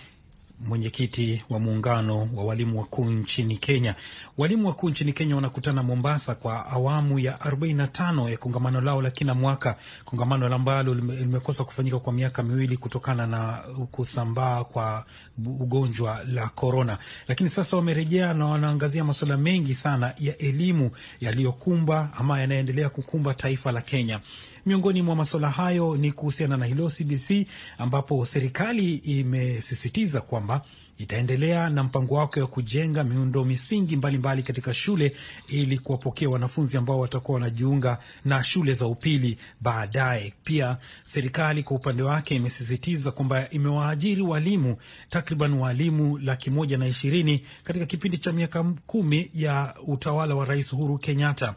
mwenyekiti 0.68 1.44
wa 1.50 1.60
muungano 1.60 2.30
wa 2.36 2.44
walimu 2.44 2.80
wakuu 2.80 3.06
nchini 3.06 3.58
Kenya. 3.58 3.96
Walimu 4.38 4.68
wakuu 4.68 4.90
nchini 4.90 5.14
Kenya 5.14 5.36
wanakutana 5.36 5.84
Mombasa 5.84 6.36
kwa 6.36 6.66
awamu 6.68 7.20
ya 7.20 7.34
45 7.38 8.30
ya 8.32 8.38
kongamano 8.38 8.82
lao 8.82 9.02
la 9.02 9.12
kila 9.12 9.34
mwaka, 9.34 9.76
kongamano 10.06 10.56
ambalo 10.56 10.94
limekosa 10.94 11.64
kufanyika 11.64 12.00
kwa 12.00 12.14
miaka 12.14 12.44
miwili 12.44 12.78
kutokana 12.78 13.28
na 13.28 13.64
kusambaa 13.92 14.64
kwa 14.64 15.06
ugonjwa 15.46 16.24
la 16.24 16.50
korona, 16.50 16.98
lakini 17.28 17.50
sasa 17.50 17.78
wamerejea 17.78 18.34
na 18.34 18.46
wanaangazia 18.46 19.04
masuala 19.04 19.38
mengi 19.38 19.74
sana 19.74 20.14
ya 20.20 20.38
elimu 20.38 20.92
yaliyokumba 21.22 22.10
ama 22.18 22.40
yanayoendelea 22.42 22.90
kukumba 22.90 23.34
taifa 23.34 23.72
la 23.72 23.82
Kenya. 23.82 24.20
Miongoni 24.66 25.02
mwa 25.02 25.16
masuala 25.16 25.50
hayo 25.50 25.98
ni 25.98 26.12
kuhusiana 26.12 26.58
na 26.58 26.66
hilo 26.66 26.90
CBC, 26.90 27.48
ambapo 27.78 28.26
serikali 28.26 28.96
imesisitiza 28.96 30.22
kwamba 30.22 30.62
itaendelea 30.98 31.70
na 31.70 31.84
mpango 31.84 32.16
wake 32.16 32.42
wa 32.42 32.48
kujenga 32.48 33.04
miundo 33.04 33.46
misingi 33.46 33.96
mbalimbali 33.96 34.18
mbali 34.18 34.44
katika 34.44 34.74
shule 34.74 35.16
ili 35.48 35.80
kuwapokea 35.80 36.30
wanafunzi 36.30 36.78
ambao 36.78 37.00
watakuwa 37.00 37.36
wanajiunga 37.36 37.98
na 38.26 38.44
shule 38.44 38.74
za 38.74 38.88
upili 38.88 39.38
baadaye. 39.62 40.34
Pia 40.44 40.78
serikali 41.04 41.64
kwa 41.64 41.76
upande 41.78 42.04
wake 42.04 42.36
imesisitiza 42.36 43.12
kwamba 43.12 43.50
imewaajiri 43.50 44.22
walimu 44.22 44.78
takriban 45.10 45.54
walimu 45.54 46.18
laki 46.18 46.50
moja 46.50 46.78
na 46.78 46.88
ishirini 46.88 47.42
katika 47.64 47.86
kipindi 47.86 48.18
cha 48.18 48.32
miaka 48.34 48.64
kumi 48.64 49.30
ya 49.34 49.76
utawala 49.88 50.36
wa 50.36 50.46
Rais 50.46 50.74
Uhuru 50.74 50.98
Kenyatta. 50.98 51.56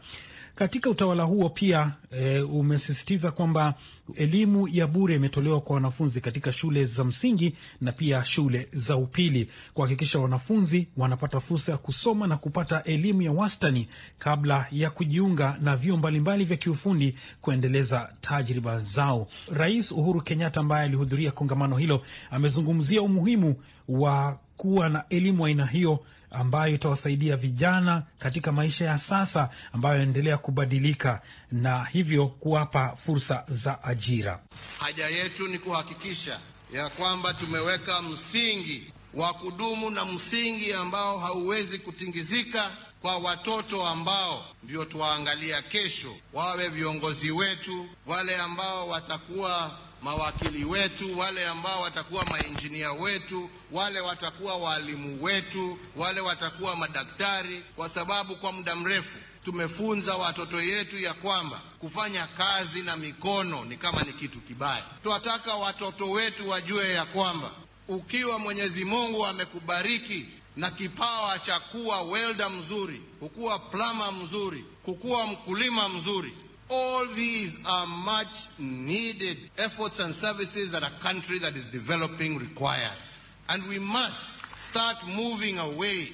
Katika 0.59 0.89
utawala 0.89 1.23
huo 1.23 1.49
pia 1.49 1.91
e, 2.11 2.39
umesisitiza 2.41 3.31
kwamba 3.31 3.73
elimu 4.15 4.67
ya 4.67 4.87
bure 4.87 5.15
imetolewa 5.15 5.61
kwa 5.61 5.73
wanafunzi 5.73 6.21
katika 6.21 6.51
shule 6.51 6.83
za 6.83 7.03
msingi 7.03 7.55
na 7.81 7.91
pia 7.91 8.23
shule 8.23 8.67
za 8.73 8.95
upili 8.97 9.49
kuhakikisha 9.73 10.19
wanafunzi 10.19 10.87
wanapata 10.97 11.39
fursa 11.39 11.71
ya 11.71 11.77
kusoma 11.77 12.27
na 12.27 12.37
kupata 12.37 12.83
elimu 12.83 13.21
ya 13.21 13.31
wastani 13.31 13.87
kabla 14.17 14.67
ya 14.71 14.89
kujiunga 14.89 15.57
na 15.61 15.75
vyuo 15.77 15.97
mbalimbali 15.97 16.43
vya 16.43 16.57
kiufundi 16.57 17.15
kuendeleza 17.41 18.09
tajriba 18.21 18.79
zao. 18.79 19.27
Rais 19.51 19.91
Uhuru 19.91 20.21
Kenyatta 20.21 20.59
ambaye 20.59 20.85
alihudhuria 20.85 21.31
kongamano 21.31 21.77
hilo 21.77 22.01
amezungumzia 22.31 23.01
umuhimu 23.01 23.55
wa 23.87 24.39
kuwa 24.57 24.89
na 24.89 25.03
elimu 25.09 25.45
aina 25.45 25.65
hiyo 25.65 25.99
ambayo 26.31 26.75
itawasaidia 26.75 27.35
vijana 27.37 28.03
katika 28.19 28.51
maisha 28.51 28.85
ya 28.85 28.97
sasa 28.97 29.49
ambayo 29.73 29.95
yanaendelea 29.95 30.37
kubadilika 30.37 31.21
na 31.51 31.83
hivyo 31.85 32.27
kuwapa 32.27 32.95
fursa 32.95 33.43
za 33.47 33.83
ajira. 33.83 34.39
Haja 34.79 35.07
yetu 35.07 35.47
ni 35.47 35.59
kuhakikisha 35.59 36.39
ya 36.73 36.89
kwamba 36.89 37.33
tumeweka 37.33 38.01
msingi 38.01 38.93
wa 39.13 39.33
kudumu 39.33 39.89
na 39.89 40.05
msingi 40.05 40.73
ambao 40.73 41.19
hauwezi 41.19 41.79
kutingizika 41.79 42.71
kwa 43.01 43.17
watoto 43.17 43.87
ambao 43.87 44.45
ndio 44.63 44.85
tuwaangalia 44.85 45.61
kesho, 45.61 46.15
wawe 46.33 46.67
viongozi 46.69 47.31
wetu, 47.31 47.87
wale 48.07 48.37
ambao 48.37 48.87
watakuwa 48.89 49.71
mawakili 50.01 50.65
wetu, 50.65 51.19
wale 51.19 51.47
ambao 51.47 51.81
watakuwa 51.81 52.25
mainjinia 52.25 52.91
wetu, 52.91 53.49
wale 53.71 53.99
watakuwa 53.99 54.55
waalimu 54.57 55.23
wetu, 55.23 55.79
wale 55.95 56.19
watakuwa 56.21 56.75
madaktari, 56.75 57.63
kwa 57.75 57.89
sababu 57.89 58.35
kwa 58.35 58.51
muda 58.51 58.75
mrefu 58.75 59.17
tumefunza 59.45 60.15
watoto 60.15 60.61
yetu 60.61 60.97
ya 60.97 61.13
kwamba 61.13 61.61
kufanya 61.79 62.27
kazi 62.27 62.81
na 62.81 62.95
mikono 62.97 63.65
ni 63.65 63.77
kama 63.77 64.01
ni 64.03 64.13
kitu 64.13 64.39
kibaya. 64.39 64.83
Twataka 65.03 65.53
watoto 65.55 66.09
wetu 66.11 66.49
wajue 66.49 66.89
ya 66.89 67.05
kwamba 67.05 67.51
ukiwa 67.87 68.39
Mwenyezi 68.39 68.85
Mungu 68.85 69.25
amekubariki 69.25 70.25
na 70.55 70.71
kipawa 70.71 71.39
cha 71.39 71.59
kuwa 71.59 72.01
welda 72.01 72.49
mzuri, 72.49 73.01
kukuwa 73.19 73.59
plama 73.59 74.11
mzuri, 74.11 74.65
kukuwa 74.85 75.27
mkulima 75.27 75.89
mzuri 75.89 76.33
All 76.69 77.05
these 77.07 77.57
are 77.65 77.87
much 77.87 78.47
needed 78.59 79.37
efforts 79.57 79.99
and 79.99 80.13
services 80.13 80.71
that 80.71 80.83
a 80.83 80.91
country 81.01 81.39
that 81.39 81.55
is 81.55 81.65
developing 81.67 82.37
requires. 82.37 83.23
And 83.49 83.63
we 83.67 83.79
must 83.79 84.37
start 84.61 84.97
moving 85.15 85.57
away 85.57 86.09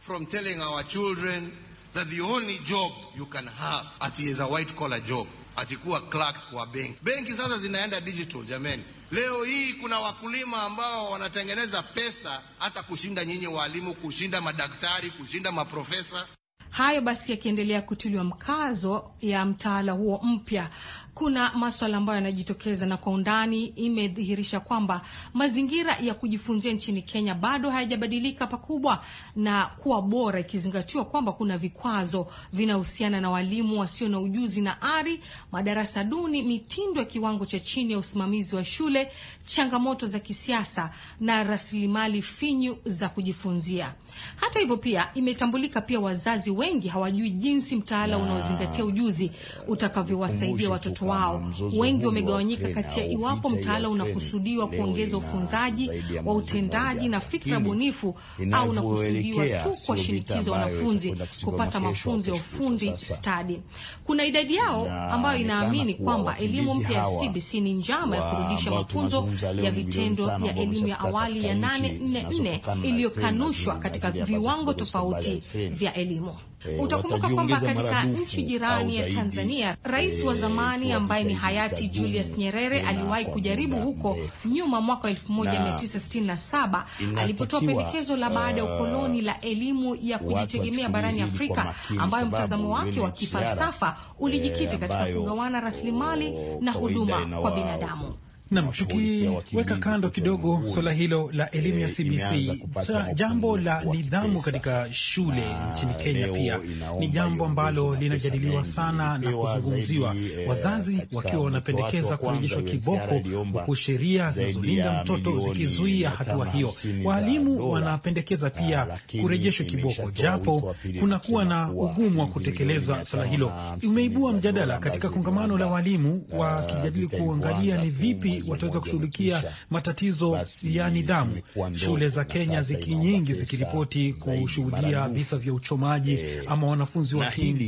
from 0.00 0.26
telling 0.26 0.60
our 0.60 0.82
children 0.82 1.52
that 1.92 2.08
the 2.08 2.20
only 2.22 2.58
job 2.64 2.90
you 3.16 3.26
can 3.26 3.46
have 3.46 3.86
ati 4.00 4.24
is 4.26 4.40
a 4.40 4.46
white 4.46 4.74
collar 4.76 4.98
job, 5.00 5.26
ati 5.56 5.76
kuwa 5.76 6.00
clerk 6.10 6.36
kwa 6.52 6.66
benki. 6.66 6.96
Benki 7.04 7.32
sasa 7.32 7.58
zinaenda 7.58 8.00
digital 8.00 8.42
jameni. 8.44 8.82
Leo 9.10 9.44
hii 9.44 9.72
kuna 9.72 9.98
wakulima 10.00 10.62
ambao 10.62 11.10
wanatengeneza 11.10 11.82
pesa 11.82 12.42
hata 12.58 12.82
kushinda 12.82 13.24
nyinyi 13.24 13.46
walimu, 13.46 13.94
kushinda 13.94 14.40
madaktari, 14.40 15.10
kushinda 15.10 15.52
maprofesa. 15.52 16.26
Hayo 16.70 17.00
basi 17.00 17.32
yakiendelea 17.32 17.82
kutiliwa 17.82 18.24
mkazo 18.24 19.10
ya 19.20 19.44
mtaala 19.46 19.92
huo 19.92 20.20
mpya, 20.24 20.70
kuna 21.14 21.52
maswala 21.54 21.96
ambayo 21.96 22.16
yanajitokeza, 22.16 22.86
na 22.86 22.96
kwa 22.96 23.12
undani 23.12 23.64
imedhihirisha 23.66 24.60
kwamba 24.60 25.02
mazingira 25.34 25.96
ya 25.96 26.14
kujifunzia 26.14 26.72
nchini 26.72 27.02
Kenya 27.02 27.34
bado 27.34 27.70
hayajabadilika 27.70 28.46
pakubwa 28.46 29.04
na 29.36 29.66
kuwa 29.66 30.02
bora, 30.02 30.40
ikizingatiwa 30.40 31.04
kwamba 31.04 31.32
kuna 31.32 31.58
vikwazo 31.58 32.26
vinahusiana 32.52 33.20
na 33.20 33.30
walimu 33.30 33.80
wasio 33.80 34.08
na 34.08 34.20
ujuzi 34.20 34.60
na 34.60 34.82
ari, 34.82 35.20
madarasa 35.52 36.04
duni, 36.04 36.42
mitindo 36.42 37.00
ya 37.00 37.06
kiwango 37.06 37.46
cha 37.46 37.60
chini 37.60 37.92
ya 37.92 37.98
usimamizi 37.98 38.56
wa 38.56 38.64
shule, 38.64 39.12
changamoto 39.46 40.06
za 40.06 40.18
kisiasa 40.20 40.90
na 41.20 41.44
rasilimali 41.44 42.22
finyu 42.22 42.76
za 42.84 43.08
kujifunzia. 43.08 43.94
Hata 44.36 44.58
hivyo, 44.60 44.76
pia 44.76 45.08
imetambulika 45.14 45.80
pia 45.80 46.00
wazazi 46.00 46.50
wengi 46.50 46.88
hawajui 46.88 47.30
jinsi 47.30 47.76
mtaala 47.76 48.18
unaozingatia 48.18 48.84
ujuzi 48.84 49.32
utakavyowasaidia 49.68 50.70
watoto 50.70 51.06
wao. 51.06 51.50
Wengi 51.78 52.06
wamegawanyika 52.06 52.68
kati 52.68 53.00
ya 53.00 53.06
iwapo 53.06 53.50
mtaala 53.50 53.88
unakusudiwa 53.88 54.68
kuongeza 54.68 55.16
ufunzaji 55.16 55.90
wa 56.24 56.34
utendaji 56.34 57.08
na 57.08 57.20
fikra 57.20 57.60
bunifu 57.60 58.14
au 58.52 58.70
unakusudiwa 58.70 59.46
tu 59.46 59.76
kuwashinikiza 59.86 60.50
wanafunzi 60.52 61.16
kupata 61.44 61.80
mafunzo 61.80 62.30
ya 62.30 62.36
ufundi 62.36 62.92
stadi. 62.96 63.60
Kuna 64.04 64.24
idadi 64.24 64.54
yao 64.54 64.90
ambayo 65.12 65.40
inaamini 65.40 65.94
kwamba 65.94 66.38
elimu 66.38 66.74
mpya 66.74 66.98
ya 66.98 67.04
CBC 67.04 67.54
ni 67.54 67.72
njama 67.72 68.16
ya 68.16 68.22
kurudisha 68.22 68.70
mafunzo 68.70 69.28
ya 69.62 69.70
vitendo 69.70 70.24
ya 70.24 70.56
elimu 70.56 70.88
ya 70.88 71.00
awali 71.00 71.44
ya 71.46 71.54
844 71.54 72.84
iliyokanushwa 72.86 73.78
katika 73.78 73.99
viwango 74.10 74.72
tofauti 74.74 75.42
vya 75.54 75.94
elimu. 75.94 76.34
Utakumbuka 76.80 77.28
kwamba 77.28 77.60
katika 77.60 78.04
nchi 78.04 78.42
jirani 78.42 78.96
ya 78.96 79.10
Tanzania, 79.10 79.76
rais 79.82 80.24
wa 80.24 80.34
zamani 80.34 80.92
ambaye 80.92 81.24
ni 81.24 81.34
hayati 81.34 81.88
Julius 81.88 82.38
Nyerere 82.38 82.80
aliwahi 82.80 83.24
kujaribu 83.24 83.76
huko 83.76 84.18
nyuma 84.44 84.80
mwaka 84.80 85.10
1967 85.10 86.82
alipotoa 87.16 87.60
pendekezo 87.60 88.16
la 88.16 88.30
baada 88.30 88.58
ya 88.60 88.74
ukoloni 88.74 89.20
la 89.20 89.40
elimu 89.40 89.96
ya 90.02 90.18
kujitegemea 90.18 90.88
barani 90.88 91.22
Afrika, 91.22 91.74
ambayo 91.98 92.26
mtazamo 92.26 92.70
wake 92.70 93.00
wa 93.00 93.10
kifalsafa 93.10 93.96
ulijikita 94.18 94.78
katika 94.78 95.04
kugawana 95.06 95.60
rasilimali 95.60 96.34
na 96.60 96.72
huduma 96.72 97.26
kwa 97.40 97.50
binadamu. 97.50 98.14
Nam, 98.50 98.72
tukiweka 98.72 99.76
kando 99.76 100.10
kidogo 100.10 100.62
suala 100.66 100.92
hilo 100.92 101.30
la 101.32 101.50
elimu 101.50 101.78
ya 101.78 101.88
CBC, 101.88 102.62
sa 102.82 103.12
jambo 103.14 103.58
la 103.58 103.84
nidhamu 103.84 104.40
katika 104.40 104.88
shule 104.92 105.42
nchini 105.72 105.94
Kenya 105.94 106.28
pia 106.28 106.60
ni 106.98 107.08
jambo 107.08 107.44
ambalo 107.46 107.94
linajadiliwa 107.94 108.64
sana 108.64 109.18
na 109.18 109.32
kuzungumziwa, 109.32 110.14
wazazi 110.48 110.98
wakiwa 111.12 111.42
wanapendekeza 111.44 112.16
kurejeshwa 112.16 112.62
kiboko, 112.62 113.20
huku 113.52 113.74
sheria 113.74 114.30
zinazolinda 114.30 115.02
mtoto 115.02 115.40
zikizuia 115.40 116.10
hatua 116.10 116.46
hiyo. 116.46 116.72
Waalimu 117.04 117.70
wanapendekeza 117.70 118.50
pia 118.50 118.86
kurejeshwa 119.20 119.66
kiboko, 119.66 120.10
japo 120.10 120.74
kunakuwa 121.00 121.44
na 121.44 121.70
ugumu 121.72 122.20
wa 122.20 122.26
kutekeleza 122.26 123.04
suala 123.04 123.26
hilo. 123.26 123.52
Imeibua 123.80 124.32
mjadala 124.32 124.78
katika 124.78 125.08
kongamano 125.08 125.58
la 125.58 125.66
waalimu 125.66 126.24
wakijadili 126.32 127.06
kuangalia 127.06 127.76
ni 127.84 127.90
vipi 127.90 128.39
wataweza 128.48 128.80
kushughulikia 128.80 129.42
matatizo 129.70 130.38
ya 130.62 130.90
nidhamu. 130.90 131.40
Shule 131.74 132.08
za 132.08 132.24
Kenya 132.24 132.62
ziki 132.62 132.94
nyingi 132.94 133.34
zikiripoti 133.34 134.12
kushuhudia 134.12 135.08
visa 135.08 135.36
vya 135.36 135.52
uchomaji 135.54 136.18
ama 136.46 136.66
wanafunzi 136.66 137.16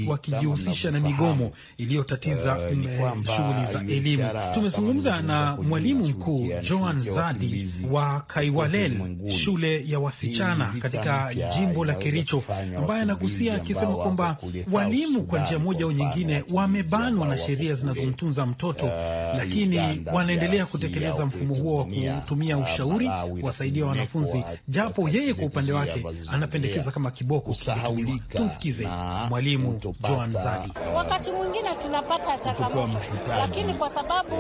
wakijihusisha 0.09 0.91
na 0.91 1.01
migomo 1.01 1.53
iliyotatiza 1.79 2.59
shughuli 3.37 3.67
za 3.73 3.81
elimu. 3.95 4.25
Tumezungumza 4.55 5.21
na 5.23 5.57
mwalimu 5.57 6.07
mkuu 6.09 6.49
Joan 6.63 7.01
Zadi 7.01 7.69
wa 7.91 8.21
Kaiwalel, 8.27 9.17
shule 9.31 9.85
ya 9.89 9.99
wasichana 10.01 10.75
katika 10.81 11.35
jimbo 11.55 11.85
la 11.85 11.95
Kericho, 11.95 12.43
ambaye 12.79 13.03
anagusia 13.03 13.55
akisema 13.55 13.95
kwamba 13.97 14.37
walimu 14.73 15.23
kwa 15.23 15.41
njia 15.43 15.59
moja 15.59 15.85
au 15.85 15.93
nyingine 15.93 16.45
wamebanwa 16.51 17.29
na 17.29 17.37
sheria 17.37 17.75
zinazomtunza 17.75 18.47
mtoto, 18.47 18.87
lakini 19.39 19.81
wanaendelea 20.13 20.62
kutekeleza 20.67 21.27
mfumo 21.27 21.55
huo 21.55 21.77
wa 21.79 21.85
kutumia 22.21 22.59
ushauri 22.59 23.11
kuwasaidia 23.41 23.87
wanafunzi, 23.87 24.45
japo 24.69 25.09
yeye 25.09 25.35
kwa 25.35 25.45
upande 25.45 25.73
wake 25.73 26.07
anapendekeza 26.33 26.91
kama 26.91 27.11
kiboko 27.11 27.53
kikitumiwa. 27.53 28.19
Tumsikize 28.37 28.89
mwalimu 29.29 29.81
Joan 30.09 30.31
Zadi. 30.31 30.73
Wakati 30.95 31.31
mwingine 31.33 31.75
tunapata 31.83 32.39
changamoto, 32.39 32.99
lakini 33.39 33.75
kwa 33.75 33.91
sababu 33.91 34.35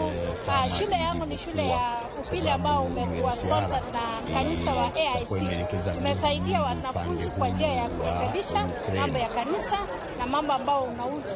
uh, 0.47 0.79
shule 0.79 0.97
yangu 0.97 1.27
ni 1.27 1.39
shule 1.39 1.69
ya 1.69 2.01
upili 2.21 2.49
ambao 2.51 2.85
umekuwa 2.85 3.33
sponsored 3.33 3.83
na 3.93 4.35
kanisa 4.35 4.71
wa 4.75 4.93
AIC, 4.95 5.95
tumesaidia 5.95 6.63
wanafunzi 6.63 7.29
kwa 7.31 7.49
njia 7.49 7.69
ya 7.69 7.89
kurekebisha 7.89 8.69
mambo 9.01 9.19
ya 9.19 9.29
kanisa 9.29 9.79
na 10.19 10.27
mambo 10.27 10.53
ambao 10.53 10.83
unahusu 10.85 11.35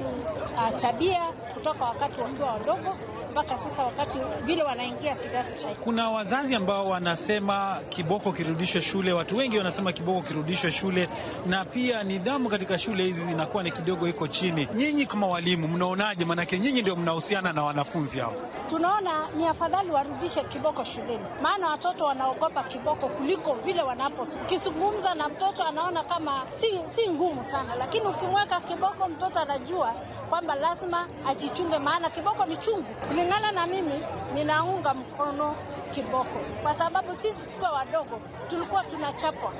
uh, 0.56 0.80
tabia 0.80 1.20
kutoka 1.54 1.84
wakati 1.84 2.20
wakiwa 2.20 2.52
wadogo 2.52 2.96
mpaka 3.36 3.58
sasa 3.58 3.82
wakati 3.82 4.18
vile 4.44 4.62
wanaingia 4.62 5.14
kidato 5.14 5.54
cha. 5.58 5.68
Kuna 5.68 6.10
wazazi 6.10 6.54
ambao 6.54 6.88
wanasema 6.88 7.80
kiboko 7.88 8.32
kirudishwe 8.32 8.82
shule, 8.82 9.12
watu 9.12 9.36
wengi 9.36 9.58
wanasema 9.58 9.92
kiboko 9.92 10.22
kirudishwe 10.22 10.70
shule, 10.70 11.08
na 11.46 11.64
pia 11.64 12.02
nidhamu 12.02 12.48
katika 12.48 12.78
shule 12.78 13.04
hizi 13.04 13.20
zinakuwa 13.24 13.62
ni 13.62 13.70
kidogo 13.70 14.08
iko 14.08 14.28
chini. 14.28 14.68
Nyinyi 14.74 15.06
kama 15.06 15.26
walimu 15.26 15.68
mnaonaje? 15.68 16.24
Maanake 16.24 16.58
nyinyi 16.58 16.82
ndio 16.82 16.96
mnahusiana 16.96 17.52
na 17.52 17.62
wanafunzi 17.62 18.20
hao. 18.20 18.34
Tunaona 18.68 19.28
ni 19.36 19.46
afadhali 19.46 19.90
warudishe 19.90 20.44
kiboko 20.44 20.84
shuleni, 20.84 21.24
maana 21.42 21.68
watoto 21.68 22.04
wanaogopa 22.04 22.62
kiboko 22.62 23.08
kuliko 23.08 23.54
vile 23.54 23.82
wanapo. 23.82 24.22
Ukizungumza 24.44 25.14
na 25.14 25.28
mtoto 25.28 25.64
anaona 25.64 26.04
kama 26.04 26.42
si, 26.52 26.66
si 26.86 27.10
ngumu 27.10 27.44
sana, 27.44 27.74
lakini 27.74 28.06
ukimweka 28.06 28.60
kiboko 28.60 29.08
mtoto 29.08 29.38
anajua 29.38 29.94
kwamba 30.28 30.54
lazima 30.54 31.06
ajichunge, 31.26 31.78
maana 31.78 32.10
kiboko 32.10 32.46
ni 32.46 32.56
chungu. 32.56 32.84
Kulingana 33.26 33.52
na 33.52 33.66
mimi, 33.66 34.02
ninaunga 34.34 34.94
mkono 34.94 35.56
kiboko. 35.90 36.38
Kwa 36.62 36.74
sababu 36.74 37.14
sisi 37.14 37.46
tukiwa 37.46 37.70
wadogo 37.70 38.20
tulikuwa 38.50 38.84
tunachapwa. 38.84 39.52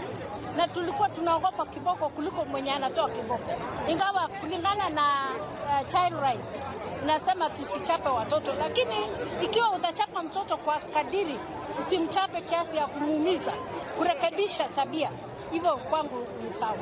Na 0.57 0.69
tulikuwa 0.69 1.09
tunaogopa 1.09 1.67
kiboko 1.67 2.09
kuliko 2.09 2.45
mwenye 2.45 2.73
anatoa 2.73 3.11
kiboko, 3.11 3.51
ingawa 3.89 4.29
kulingana 4.29 4.89
na 4.91 5.03
uh, 5.67 5.89
child 5.89 6.21
rights 6.23 6.63
inasema 7.03 7.51
tusichape 7.51 8.09
watoto, 8.09 8.55
lakini 8.55 8.95
ikiwa 9.45 9.73
utachapa 9.77 10.23
mtoto 10.23 10.57
kwa 10.57 10.79
kadiri, 10.79 11.37
usimchape 11.81 12.41
kiasi 12.41 12.77
ya 12.77 12.87
kumuumiza, 12.87 13.53
kurekebisha 13.99 14.69
tabia, 14.69 15.11
hivyo 15.53 15.77
kwangu 15.77 16.27
ni 16.45 16.55
sawa. 16.55 16.77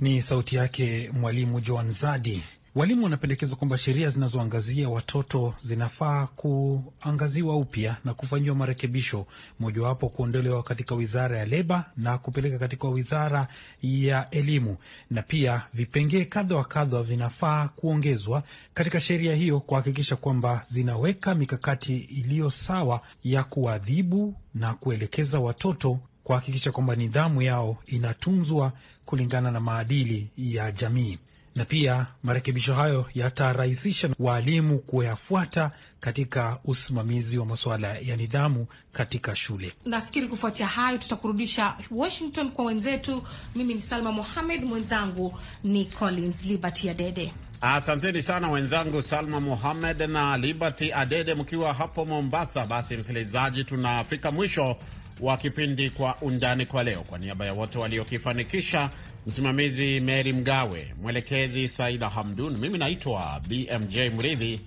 Ni 0.00 0.22
sauti 0.22 0.56
yake 0.56 1.10
mwalimu 1.12 1.60
Joan 1.60 1.90
Zadi. 1.90 2.42
Walimu 2.78 3.04
wanapendekeza 3.04 3.56
kwamba 3.56 3.78
sheria 3.78 4.10
zinazoangazia 4.10 4.88
watoto 4.88 5.54
zinafaa 5.62 6.26
kuangaziwa 6.26 7.56
upya 7.56 7.96
na 8.04 8.14
kufanyiwa 8.14 8.56
marekebisho, 8.56 9.26
mojawapo 9.60 10.08
kuondolewa 10.08 10.62
katika 10.62 10.94
wizara 10.94 11.38
ya 11.38 11.44
leba 11.46 11.90
na 11.96 12.18
kupeleka 12.18 12.58
katika 12.58 12.88
wizara 12.88 13.48
ya 13.82 14.30
elimu, 14.30 14.76
na 15.10 15.22
pia 15.22 15.62
vipengee 15.74 16.24
kadha 16.24 16.56
wa 16.56 16.64
kadha 16.64 17.02
vinafaa 17.02 17.68
kuongezwa 17.68 18.42
katika 18.74 19.00
sheria 19.00 19.34
hiyo 19.34 19.60
kuhakikisha 19.60 20.16
kwamba 20.16 20.64
zinaweka 20.68 21.34
mikakati 21.34 21.96
iliyo 21.98 22.50
sawa 22.50 23.00
ya 23.24 23.44
kuadhibu 23.44 24.34
na 24.54 24.74
kuelekeza 24.74 25.40
watoto 25.40 25.98
kuhakikisha 26.24 26.72
kwamba 26.72 26.96
nidhamu 26.96 27.42
yao 27.42 27.76
inatunzwa 27.86 28.72
kulingana 29.04 29.50
na 29.50 29.60
maadili 29.60 30.28
ya 30.36 30.72
jamii 30.72 31.18
na 31.58 31.64
pia 31.64 32.06
marekebisho 32.22 32.74
hayo 32.74 33.06
yatarahisisha 33.14 34.08
waalimu 34.18 34.78
kuyafuata 34.78 35.70
katika 36.00 36.58
usimamizi 36.64 37.38
wa 37.38 37.46
masuala 37.46 37.96
ya 37.98 38.16
nidhamu 38.16 38.66
katika 38.92 39.34
shule. 39.34 39.72
Nafikiri 39.84 40.28
kufuatia 40.28 40.66
hayo 40.66 40.98
tutakurudisha 40.98 41.74
Washington 41.90 42.50
kwa 42.50 42.64
wenzetu. 42.64 43.22
Mimi 43.54 43.74
ni 43.74 43.80
Salma 43.80 44.12
Mohamed, 44.12 44.64
mwenzangu 44.64 45.38
ni 45.64 45.84
Collins 45.84 46.44
Liberty 46.44 46.90
Adede. 46.90 47.32
Asanteni 47.60 48.22
sana 48.22 48.50
wenzangu 48.50 49.02
Salma 49.02 49.40
Mohamed 49.40 50.00
na 50.02 50.36
Liberty 50.38 50.92
Adede 50.92 51.34
mkiwa 51.34 51.74
hapo 51.74 52.04
Mombasa. 52.04 52.66
Basi 52.66 52.96
msikilizaji, 52.96 53.64
tunafika 53.64 54.30
mwisho 54.30 54.76
wa 55.20 55.36
kipindi 55.36 55.90
Kwa 55.90 56.16
Undani 56.20 56.66
kwa 56.66 56.82
leo. 56.84 57.02
Kwa 57.02 57.18
niaba 57.18 57.46
ya 57.46 57.52
wote 57.52 57.78
waliokifanikisha, 57.78 58.90
msimamizi 59.28 60.00
Mary 60.00 60.32
Mgawe, 60.32 60.94
mwelekezi 61.02 61.68
Saida 61.68 62.08
Hamdun, 62.08 62.56
mimi 62.58 62.78
naitwa 62.78 63.40
BMJ 63.48 63.96
Mridhi. 63.98 64.60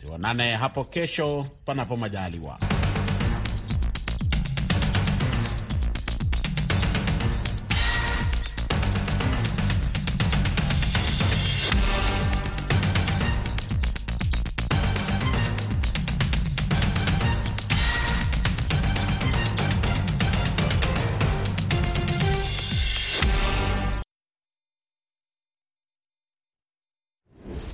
Tuonane 0.00 0.54
hapo 0.56 0.84
kesho, 0.84 1.46
panapo 1.64 1.96
majaliwa. 1.96 2.58